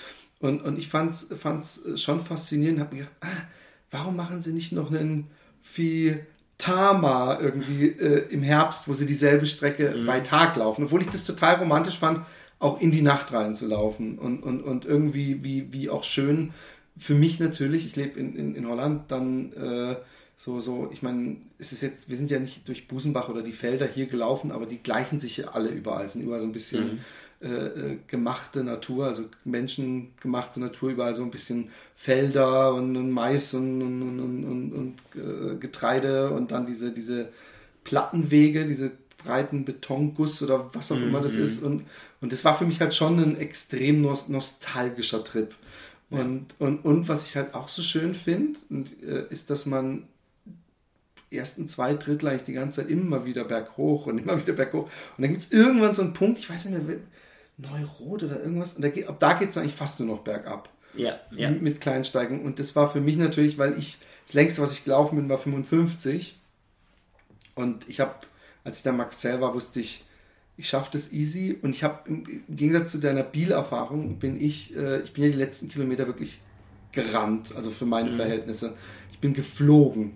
[0.40, 3.44] Und, und ich fand's, fand's schon faszinierend, habe mir gedacht, ah,
[3.92, 5.28] warum machen sie nicht noch einen
[6.58, 11.24] Tama irgendwie äh, im Herbst, wo sie dieselbe Strecke bei Tag laufen, obwohl ich das
[11.24, 12.20] total romantisch fand,
[12.58, 16.52] auch in die Nacht reinzulaufen und, und, und irgendwie wie, wie auch schön
[16.98, 19.96] für mich natürlich, ich lebe in, in, in Holland, dann äh,
[20.36, 23.52] so, so, ich meine, es ist jetzt, wir sind ja nicht durch Busenbach oder die
[23.52, 26.84] Felder hier gelaufen, aber die gleichen sich ja alle überall, sind überall so ein bisschen
[26.84, 26.98] äh,
[27.40, 33.80] äh, gemachte Natur, also menschengemachte Natur, überall so ein bisschen Felder und, und Mais und,
[33.82, 37.28] und, und, äh, Getreide und dann diese, diese
[37.84, 41.62] Plattenwege, diese breiten Betonguss oder was auch immer das ist.
[41.62, 41.84] Und,
[42.20, 45.54] und das war für mich halt schon ein extrem nos nostalgischer Trip.
[46.10, 48.58] Und, und, und was ich halt auch so schön finde,
[49.02, 50.04] äh, ist, dass man
[51.30, 54.84] ersten zwei Drittel eigentlich die ganze Zeit immer wieder berghoch und immer wieder berghoch.
[54.84, 56.96] Und dann gibt es irgendwann so einen Punkt, ich weiß nicht mehr,
[57.58, 60.68] Neurot oder irgendwas, und da, geht- ab da geht es eigentlich fast nur noch bergab
[60.94, 61.50] Ja, ja.
[61.50, 62.42] mit Kleinsteigen.
[62.42, 65.38] Und das war für mich natürlich, weil ich, das längste, was ich gelaufen bin, war
[65.38, 66.38] 55.
[67.54, 68.14] Und ich habe,
[68.64, 70.04] als ich da Max Zell war, wusste ich,
[70.56, 71.58] ich schaffe das easy.
[71.60, 75.36] Und ich habe, im Gegensatz zu deiner Biel-Erfahrung, bin ich, äh, ich bin ja die
[75.36, 76.40] letzten Kilometer wirklich
[76.92, 78.76] gerannt, also für meine Verhältnisse.
[79.18, 80.12] Ich bin geflogen.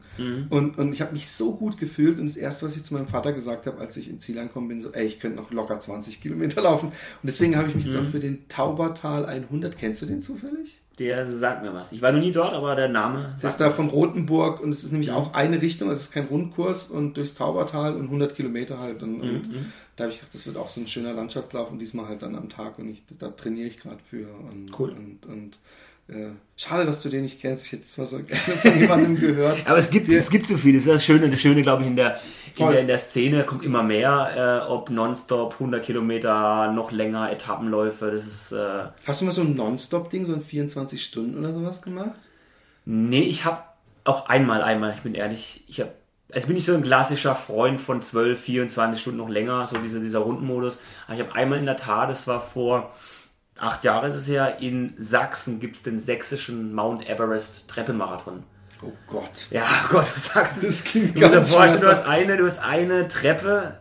[0.49, 2.21] Und, und ich habe mich so gut gefühlt.
[2.21, 4.69] Und das Erste, was ich zu meinem Vater gesagt habe, als ich im Ziel angekommen
[4.69, 6.87] bin, so, ey, ich könnte noch locker 20 Kilometer laufen.
[6.87, 6.95] Und
[7.25, 10.79] deswegen habe ich mich jetzt auch für den Taubertal 100, kennst du den zufällig?
[11.01, 11.91] Der sagt mir was.
[11.91, 14.85] Ich war noch nie dort, aber der Name Das ist da von Rotenburg und es
[14.85, 18.37] ist nämlich auch eine Richtung, also es ist kein Rundkurs und durchs Taubertal und 100
[18.37, 19.03] Kilometer halt.
[19.03, 19.43] Und, und
[19.97, 22.37] da habe ich gedacht, das wird auch so ein schöner Landschaftslauf und diesmal halt dann
[22.37, 24.29] am Tag und ich, da trainiere ich gerade für.
[24.51, 24.91] Und, Cool.
[24.91, 25.59] Und, und
[26.57, 27.67] schade, dass du den nicht kennst.
[27.67, 29.59] Ich hätte es mal so gerne von jemandem gehört.
[29.67, 30.75] Aber es gibt, es gibt so viel.
[30.75, 31.31] Das ist das Schöne.
[31.31, 32.21] Das Schöne, glaube ich, in der,
[32.57, 37.31] in der, in der Szene kommt immer mehr, äh, ob nonstop, 100 Kilometer, noch länger,
[37.31, 38.11] Etappenläufe.
[38.11, 41.83] Das ist, äh, Hast du mal so ein Non-Stop-Ding, so ein 24 Stunden oder sowas
[41.83, 42.19] gemacht?
[42.85, 43.63] nee, ich habe
[44.05, 45.93] auch einmal, einmal, ich bin ehrlich, ich habe,
[46.33, 50.01] also bin ich so ein klassischer Freund von 12, 24 Stunden noch länger, so dieser,
[50.01, 50.79] dieser Rundenmodus.
[51.07, 52.93] Aber ich habe einmal in der Tat, das war vor
[53.59, 58.43] acht Jahren ist es her, in Sachsen gibt es den sächsischen Mount Everest Treppenmarathon.
[58.83, 59.47] Oh Gott.
[59.51, 60.67] Ja, oh Gott, du sagst es.
[60.67, 61.87] Das klingt du ganz du schmerzhaft.
[61.87, 63.79] hast eine, du hast eine Treppe,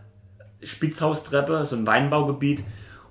[0.61, 2.63] Spitzhaustreppe, so ein Weinbaugebiet,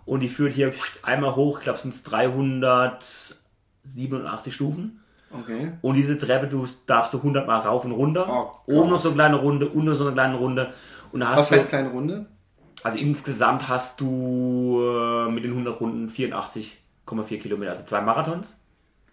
[0.07, 5.01] und die führt hier einmal hoch, ich glaube, es sind 387 Stufen.
[5.33, 5.73] Okay.
[5.81, 8.27] Und diese Treppe, du darfst du 100 Mal rauf und runter.
[8.29, 10.73] Oh Oben noch so eine kleine Runde, unten so eine kleine Runde.
[11.13, 12.27] Und hast Was du, heißt kleine Runde?
[12.83, 18.57] Also insgesamt hast du äh, mit den 100 Runden 84,4 Kilometer, also zwei Marathons.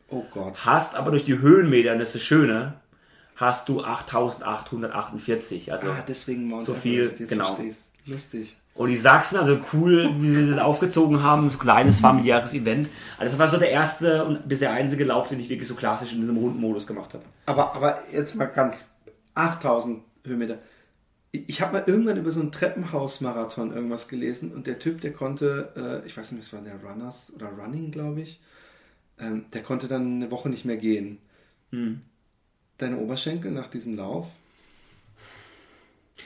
[0.10, 0.66] Oh Gott.
[0.66, 2.74] Hast aber durch die Höhenmeter, und das ist das Schöne,
[3.36, 5.72] hast du 8848.
[5.72, 7.46] Also Ah, deswegen Mount so viel, Everest, jetzt genau.
[7.46, 7.86] versteh's.
[8.06, 8.58] Lustig.
[8.74, 12.90] Und die Sachsen, also cool, wie sie das aufgezogen haben, so kleines familiäres Event.
[13.18, 16.14] Also das war so der erste und bisher einzige Lauf, den ich wirklich so klassisch
[16.14, 17.24] in diesem Rundenmodus gemacht habe.
[17.48, 18.96] Aber, aber jetzt mal ganz
[19.34, 20.60] 8000 Höhenmeter.
[21.48, 26.02] Ich habe mal irgendwann über so einen Treppenhaus-Marathon irgendwas gelesen und der Typ, der konnte,
[26.04, 28.40] äh, ich weiß nicht, was war der Runners oder Running, glaube ich,
[29.20, 31.20] ähm, der konnte dann eine Woche nicht mehr gehen.
[32.78, 34.28] Deine Oberschenkel nach diesem Lauf?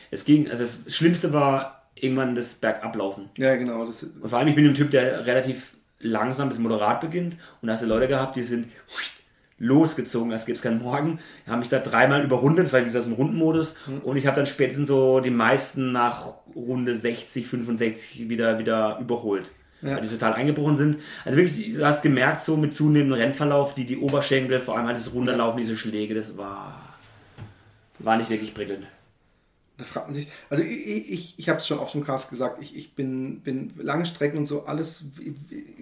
[0.09, 3.29] Es ging, also das Schlimmste war irgendwann das Bergablaufen.
[3.37, 3.85] Ja, genau.
[3.85, 7.37] Das, Und vor allem, ich bin ein Typ, der relativ langsam bis moderat beginnt.
[7.61, 8.67] Und da hast du Leute gehabt, die sind
[9.61, 11.19] losgezogen, als gäbe es keinen Morgen.
[11.47, 13.75] Haben mich da dreimal überrundet, das war wie gesagt so ein Rundenmodus.
[14.03, 19.51] Und ich habe dann spätestens so die meisten nach Runde 60, 65 wieder, wieder überholt.
[19.81, 19.95] Ja.
[19.95, 20.97] Weil die total eingebrochen sind.
[21.25, 24.97] Also wirklich, du hast gemerkt, so mit zunehmendem Rennverlauf, die, die Oberschenkel, vor allem halt
[24.97, 26.97] das Runterlaufen, diese Schläge, das war,
[27.99, 28.85] war nicht wirklich prickelnd.
[29.81, 32.61] Da fragt man sich, also ich, ich, ich habe es schon auf dem Cast gesagt,
[32.61, 35.05] ich, ich bin, bin lange Strecken und so, alles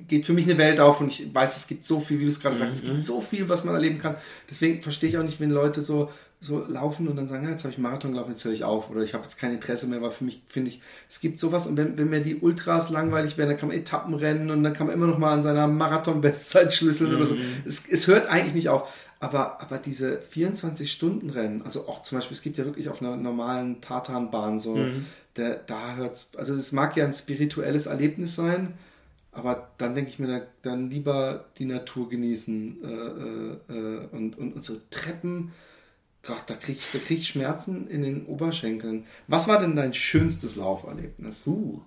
[0.07, 2.29] geht für mich eine Welt auf und ich weiß, es gibt so viel, wie du
[2.29, 4.15] es gerade sagst, es gibt so viel, was man erleben kann.
[4.49, 6.09] Deswegen verstehe ich auch nicht, wenn Leute so,
[6.41, 8.89] so laufen und dann sagen, ja, jetzt habe ich Marathon gelaufen, jetzt höre ich auf
[8.89, 11.67] oder ich habe jetzt kein Interesse mehr, weil für mich finde ich, es gibt sowas
[11.67, 14.73] und wenn, wenn mir die Ultras langweilig werden, dann kann man Etappen rennen und dann
[14.73, 17.35] kann man immer noch mal an seiner Marathon-Bestzeit schlüsseln oder so.
[17.65, 18.87] Es, es hört eigentlich nicht auf.
[19.21, 23.81] Aber, aber diese 24-Stunden-Rennen, also auch zum Beispiel, es gibt ja wirklich auf einer normalen
[23.81, 24.79] Tatanbahn so,
[25.35, 28.75] der, da hört's, also es mag ja ein spirituelles Erlebnis sein,
[29.33, 34.37] aber dann denke ich mir, da, dann lieber die Natur genießen äh, äh, äh, und,
[34.37, 35.51] und, und so Treppen,
[36.23, 39.05] Gott, da krieg, ich, da krieg ich Schmerzen in den Oberschenkeln.
[39.27, 41.47] Was war denn dein schönstes Lauferlebnis?
[41.47, 41.81] Uh.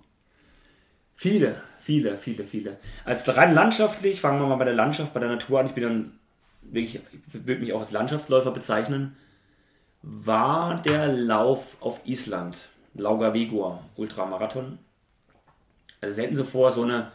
[1.15, 2.77] Viele, viele, viele, viele.
[3.05, 5.83] Als rein landschaftlich, fangen wir mal bei der Landschaft, bei der Natur an, ich bin
[5.83, 6.19] dann
[6.73, 9.15] wirklich, ich würde mich auch als Landschaftsläufer bezeichnen,
[10.01, 12.57] war der Lauf auf Island,
[12.93, 14.79] Laugavegur Ultramarathon.
[16.01, 17.11] Also selten vor, so eine,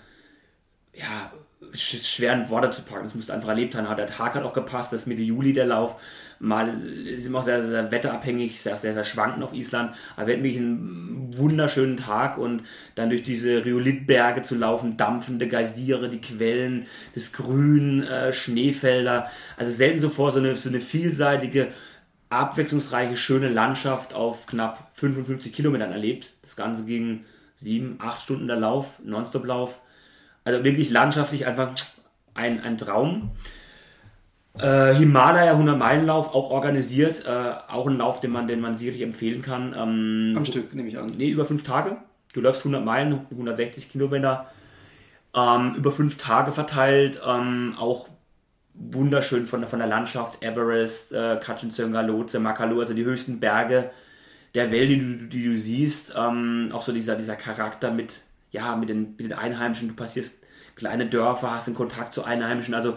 [0.94, 1.32] ja,
[1.72, 3.06] sch- schweren Worte zu packen.
[3.06, 3.96] Es musste einfach erlebt haben.
[3.96, 6.00] Der Tag hat auch gepasst, das ist Mitte Juli der Lauf.
[6.40, 9.92] Mal ist immer auch sehr, sehr wetterabhängig, sehr, sehr, sehr schwankend auf Island.
[10.16, 12.62] Aber wir hatten wirklich einen wunderschönen Tag und
[12.94, 19.28] dann durch diese Rhyolithberge zu laufen, dampfende Geysire, die Quellen, das Grün, äh, Schneefelder.
[19.56, 21.68] Also selten so vor, so eine, so eine vielseitige,
[22.30, 26.32] abwechslungsreiche, schöne Landschaft auf knapp 55 Kilometern erlebt.
[26.42, 27.24] Das Ganze ging
[27.56, 29.80] sieben, acht Stunden der Lauf, Nonstop-Lauf.
[30.44, 31.74] Also wirklich landschaftlich einfach
[32.34, 33.30] ein, ein Traum.
[34.58, 39.02] Äh, Himalaya 100 Meilenlauf auch organisiert, äh, auch ein Lauf, den man, den man sicherlich
[39.02, 39.74] empfehlen kann.
[39.76, 41.14] Ähm, Am Stück, nehme ich an.
[41.16, 41.98] nee, über fünf Tage.
[42.32, 44.46] Du läufst 100 Meilen, 160 Kilometer,
[45.34, 48.08] ähm, über fünf Tage verteilt, ähm, auch
[48.74, 53.90] wunderschön von, der- von der Landschaft, Everest, äh, Kachinjunga, Lhotse, Makalu, also die höchsten Berge
[54.54, 58.76] der Welt, die du, die du siehst, ähm, auch so dieser, dieser Charakter mit, ja,
[58.76, 60.38] mit den, mit den Einheimischen, du passierst
[60.74, 62.96] kleine Dörfer, hast den Kontakt zu Einheimischen, also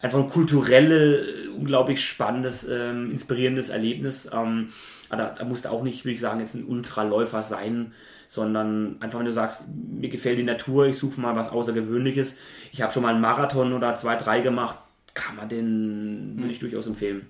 [0.00, 4.28] einfach ein kulturell unglaublich spannendes, ähm, inspirierendes Erlebnis.
[4.32, 4.72] Ähm,
[5.08, 7.92] aber da, da musst du auch nicht, würde ich sagen, jetzt ein Ultraläufer sein,
[8.28, 12.38] sondern einfach, wenn du sagst, mir gefällt die Natur, ich suche mal was Außergewöhnliches.
[12.72, 14.78] Ich habe schon mal einen Marathon oder zwei, drei gemacht,
[15.14, 17.26] kann man den, würde ich durchaus empfehlen.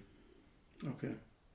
[0.97, 1.11] Okay.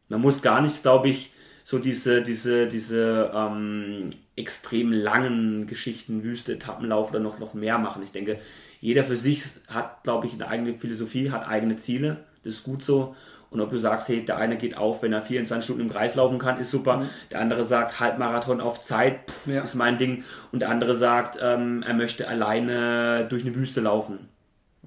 [0.10, 1.32] Man muss gar nicht, glaube ich,
[1.70, 8.04] so diese, diese, diese ähm, extrem langen Geschichten, Wüste, Etappenlauf oder noch, noch mehr machen.
[8.04, 8.40] Ich denke,
[8.80, 12.24] jeder für sich hat, glaube ich, eine eigene Philosophie, hat eigene Ziele.
[12.46, 13.18] Das ist gut so.
[13.50, 16.16] Und ob du sagst, hey, der eine geht auf, wenn er 24 Stunden im Kreis
[16.16, 17.04] laufen kann, ist super.
[17.32, 19.62] Der andere sagt, Halbmarathon auf Zeit, pff, Ja.
[19.62, 20.24] ist mein Ding.
[20.54, 24.30] Und der andere sagt, ähm, er möchte alleine durch eine Wüste laufen.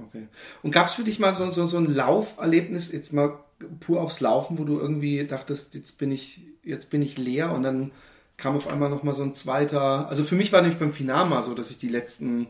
[0.09, 0.29] Okay.
[0.63, 3.39] Und gab es für dich mal so, so, so ein Lauferlebnis, jetzt mal
[3.81, 7.63] pur aufs Laufen, wo du irgendwie dachtest, jetzt bin ich, jetzt bin ich leer und
[7.63, 7.93] dann
[8.37, 10.09] kam auf einmal nochmal so ein zweiter.
[10.09, 12.47] Also für mich war nämlich beim Finama so, dass ich die letzten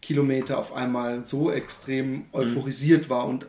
[0.00, 3.46] Kilometer auf einmal so extrem euphorisiert war und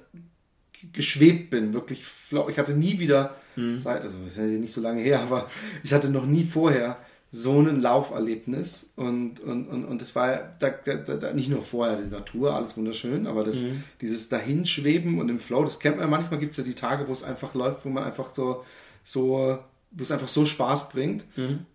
[0.94, 2.50] geschwebt bin, wirklich flau.
[2.50, 3.36] Ich hatte nie wieder,
[3.78, 5.48] seit, also das ist ja nicht so lange her, aber
[5.84, 6.98] ich hatte noch nie vorher
[7.32, 11.98] so ein Lauferlebnis und, und, und, und das war da, da, da, nicht nur vorher
[11.98, 13.58] die Natur, alles wunderschön, aber das,
[14.02, 17.08] dieses Dahinschweben und im Flow, das kennt man ja manchmal, gibt es ja die Tage,
[17.08, 18.64] wo es einfach läuft, wo man einfach so,
[19.04, 19.60] so
[19.92, 21.26] wo es einfach so Spaß bringt.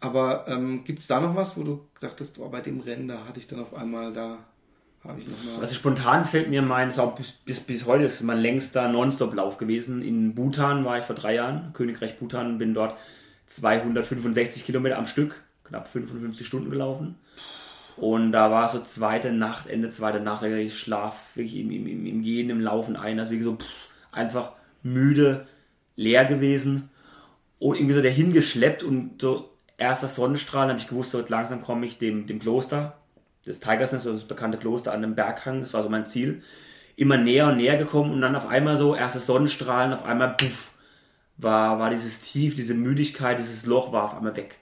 [0.01, 3.27] Aber ähm, gibt es da noch was, wo du dachtest, oh, bei dem Rennen, da
[3.27, 4.39] hatte ich dann auf einmal, da
[5.05, 5.61] habe ich nochmal.
[5.61, 9.59] Also spontan fällt mir mein, ist auch bis, bis, bis heute ist mein längster Nonstop-Lauf
[9.59, 10.03] gewesen.
[10.03, 12.97] In Bhutan war ich vor drei Jahren, Königreich Bhutan, bin dort
[13.57, 17.17] 265 Kilometer am Stück, knapp 55 Stunden gelaufen.
[17.97, 22.23] Und da war so zweite Nacht, Ende zweite Nacht, ich schlaf wirklich im, im, im,
[22.23, 25.47] Gehen, im Laufen ein, also wirklich so pff, einfach müde,
[25.97, 26.89] leer gewesen.
[27.59, 31.87] Und irgendwie so dahin geschleppt und so erster Sonnenstrahl, habe ich gewusst, so langsam komme
[31.87, 32.99] ich dem, dem Kloster,
[33.47, 36.43] des Tigers Nest, das bekannte Kloster an dem Berghang, das war so mein Ziel,
[36.97, 40.72] immer näher und näher gekommen und dann auf einmal so, erste Sonnenstrahlen, auf einmal, puff,
[41.43, 44.59] war, war dieses Tief, diese Müdigkeit, dieses Loch war auf einmal weg.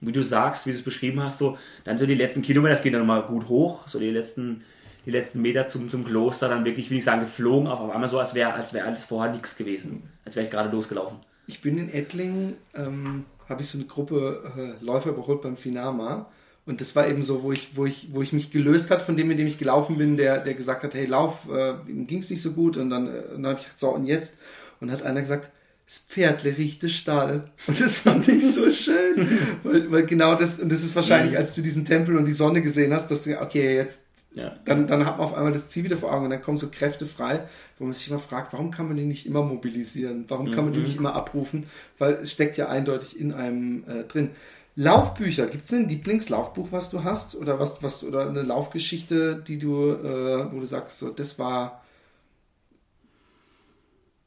[0.00, 2.74] Und wie du sagst, wie du es beschrieben hast, so, dann so die letzten Kilometer,
[2.74, 4.62] das geht dann mal gut hoch, so die letzten,
[5.06, 8.18] die letzten Meter zum, zum Kloster, dann wirklich, wie ich sagen, geflogen, auf einmal so,
[8.18, 11.18] als wäre als wäre alles vorher nichts gewesen, als wäre ich gerade losgelaufen.
[11.46, 16.30] Ich bin in Ettlingen, ähm, habe ich so eine Gruppe äh, Läufer überholt beim Finama.
[16.66, 19.16] Und das war eben so, wo ich, wo ich, wo ich mich gelöst hat von
[19.16, 22.20] dem, mit dem ich gelaufen bin, der, der gesagt hat, hey, lauf, äh, ihm ging
[22.20, 22.76] es nicht so gut.
[22.76, 24.38] Und dann, äh, dann habe ich gesagt, so, und jetzt?
[24.80, 25.50] Und hat einer gesagt,
[25.90, 27.50] das Pferdle riecht der Stall.
[27.66, 29.26] Und das fand ich so schön.
[29.64, 32.62] weil, weil genau das, und das ist wahrscheinlich, als du diesen Tempel und die Sonne
[32.62, 34.02] gesehen hast, dass du, okay, jetzt,
[34.34, 34.54] Ja.
[34.64, 36.68] dann, dann hat man auf einmal das Ziel wieder vor Augen und dann kommen so
[36.70, 37.40] Kräfte frei,
[37.80, 40.26] wo man sich immer fragt, warum kann man die nicht immer mobilisieren?
[40.28, 41.66] Warum kann man die nicht immer abrufen?
[41.98, 44.30] Weil es steckt ja eindeutig in einem äh, drin.
[44.76, 47.34] Laufbücher, gibt es ein Lieblingslaufbuch, was du hast?
[47.34, 51.82] Oder was, was, oder eine Laufgeschichte, die du, äh, wo du sagst, so, das war.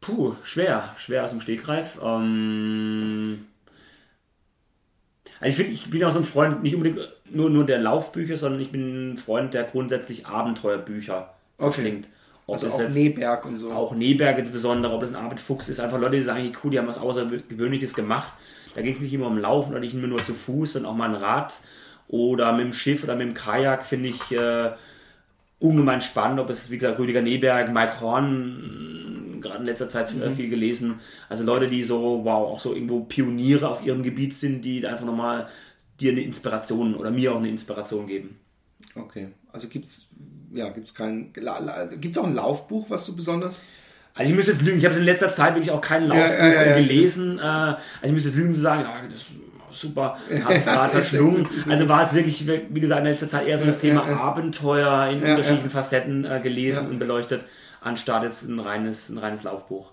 [0.06, 1.98] Puh, schwer, schwer aus dem Stegreif.
[2.04, 3.46] Ähm,
[5.40, 8.38] also ich, find, ich bin auch so ein Freund, nicht unbedingt nur, nur der Laufbücher,
[8.38, 12.08] sondern ich bin ein Freund, der grundsätzlich Abenteuerbücher verschlingt.
[12.46, 13.72] Ob Also auch jetzt- Neberg und so.
[13.72, 16.88] auch Neberg insbesondere, ob das ein Fuchs ist, einfach Leute, die sagen, cool, die haben
[16.88, 18.34] was Außergewöhnliches gemacht.
[18.76, 20.98] Da ging es nicht immer um Laufen oder nicht immer nur zu Fuß, sondern auch
[20.98, 21.54] mal ein Rad
[22.10, 24.72] oder mit dem Schiff oder mit dem Kajak finde ich äh,
[25.64, 30.32] ungemein spannend, ob es, wie gesagt, Rüdiger Neberg, Mike Horn, gerade in letzter Zeit äh,
[30.32, 31.00] viel gelesen.
[31.30, 35.06] Also Leute, die so, wow, auch so irgendwo Pioniere auf ihrem Gebiet sind, die einfach
[35.06, 35.48] nochmal
[36.00, 38.40] dir eine Inspiration oder mir auch eine Inspiration geben.
[38.96, 39.30] Okay.
[39.52, 40.10] Also gibt's,
[40.54, 43.70] ja, gibt's kein, gibt's auch ein Laufbuch, was du besonders
[44.16, 46.54] Also ich müsste jetzt lügen, ich habe in letzter Zeit wirklich auch keinen Laufbuch Ja,
[46.54, 47.40] ja, ja, gelesen.
[47.40, 49.28] Äh, also ich müsste jetzt lügen zu sagen, ja, das
[49.74, 51.48] super, habe ich gerade verschlungen.
[51.70, 54.06] Also war es wirklich, wie gesagt, in letzter Zeit eher so das Thema.
[54.06, 55.70] Abenteuer in unterschiedlichen.
[55.70, 57.46] Facetten äh, gelesen und beleuchtet,
[57.82, 59.92] anstatt jetzt ein reines, ein reines Laufbuch.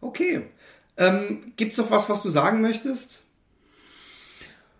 [0.00, 0.46] Okay.
[0.96, 3.24] Ähm, gibt's noch was, was du sagen möchtest?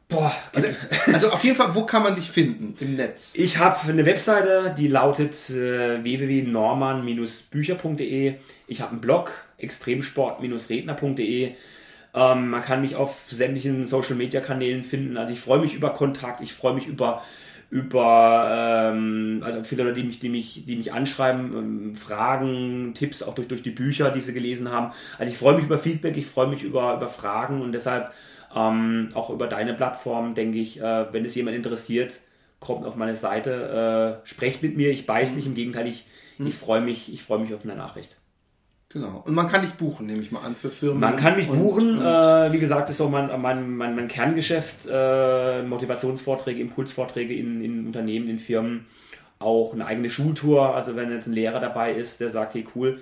[0.09, 0.69] Boah, Also,
[1.13, 3.33] also auf jeden Fall, wo kann man dich finden im Netz?
[3.35, 8.35] Ich habe eine Webseite, die lautet äh, www.norman-bücher.de.
[8.67, 11.55] Ich habe einen Blog, extremsport-redner.de.
[12.15, 15.17] Ähm, man kann mich auf sämtlichen Social Media Kanälen finden.
[15.17, 17.23] Also ich freue mich über Kontakt, ich freue mich über
[17.73, 23.23] über ähm, also viele Leute, die mich, die mich, die mich anschreiben, ähm, Fragen, Tipps
[23.23, 24.93] auch durch, durch die Bücher, die sie gelesen haben.
[25.19, 28.13] Also ich freue mich über Feedback, ich freue mich über, über Fragen und deshalb
[28.55, 32.21] ähm, auch über deine Plattform, denke ich, äh, wenn es jemand interessiert,
[32.61, 36.05] kommt auf meine Seite, äh, sprecht mit mir, ich beiß nicht, im Gegenteil, ich,
[36.45, 38.17] ich freue mich, ich freue mich auf eine Nachricht.
[38.93, 39.23] Genau.
[39.25, 41.01] Und man kann dich buchen, nehme ich mal an, für Firmen.
[41.01, 44.09] Man kann mich und- buchen, und- äh, wie gesagt, ist auch mein, mein, mein, mein
[44.09, 48.87] Kerngeschäft, äh, Motivationsvorträge, Impulsvorträge in, in Unternehmen, in Firmen,
[49.39, 53.01] auch eine eigene Schultour, also wenn jetzt ein Lehrer dabei ist, der sagt, hey cool,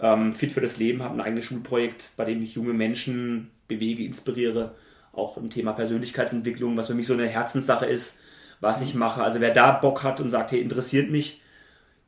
[0.00, 4.04] ähm, Fit für das Leben, habe ein eigenes Schulprojekt, bei dem ich junge Menschen bewege,
[4.04, 4.74] inspiriere,
[5.12, 8.20] auch im Thema Persönlichkeitsentwicklung, was für mich so eine Herzenssache ist,
[8.60, 9.22] was ich mache.
[9.22, 11.42] Also wer da Bock hat und sagt, hey, interessiert mich,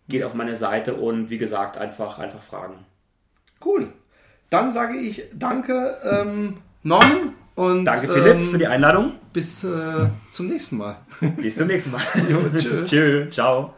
[0.09, 2.85] geht auf meine Seite und wie gesagt, einfach, einfach fragen.
[3.65, 3.89] Cool.
[4.51, 7.35] Dann sage ich danke, ähm, Norman.
[7.57, 9.13] Und, Danke Philipp ähm, für die Einladung.
[9.33, 10.97] Bis äh, zum nächsten Mal.
[11.37, 12.01] Bis zum nächsten Mal.
[12.29, 12.85] Jo, tschö.
[12.85, 13.31] Tschö.
[13.31, 13.75] Ciao.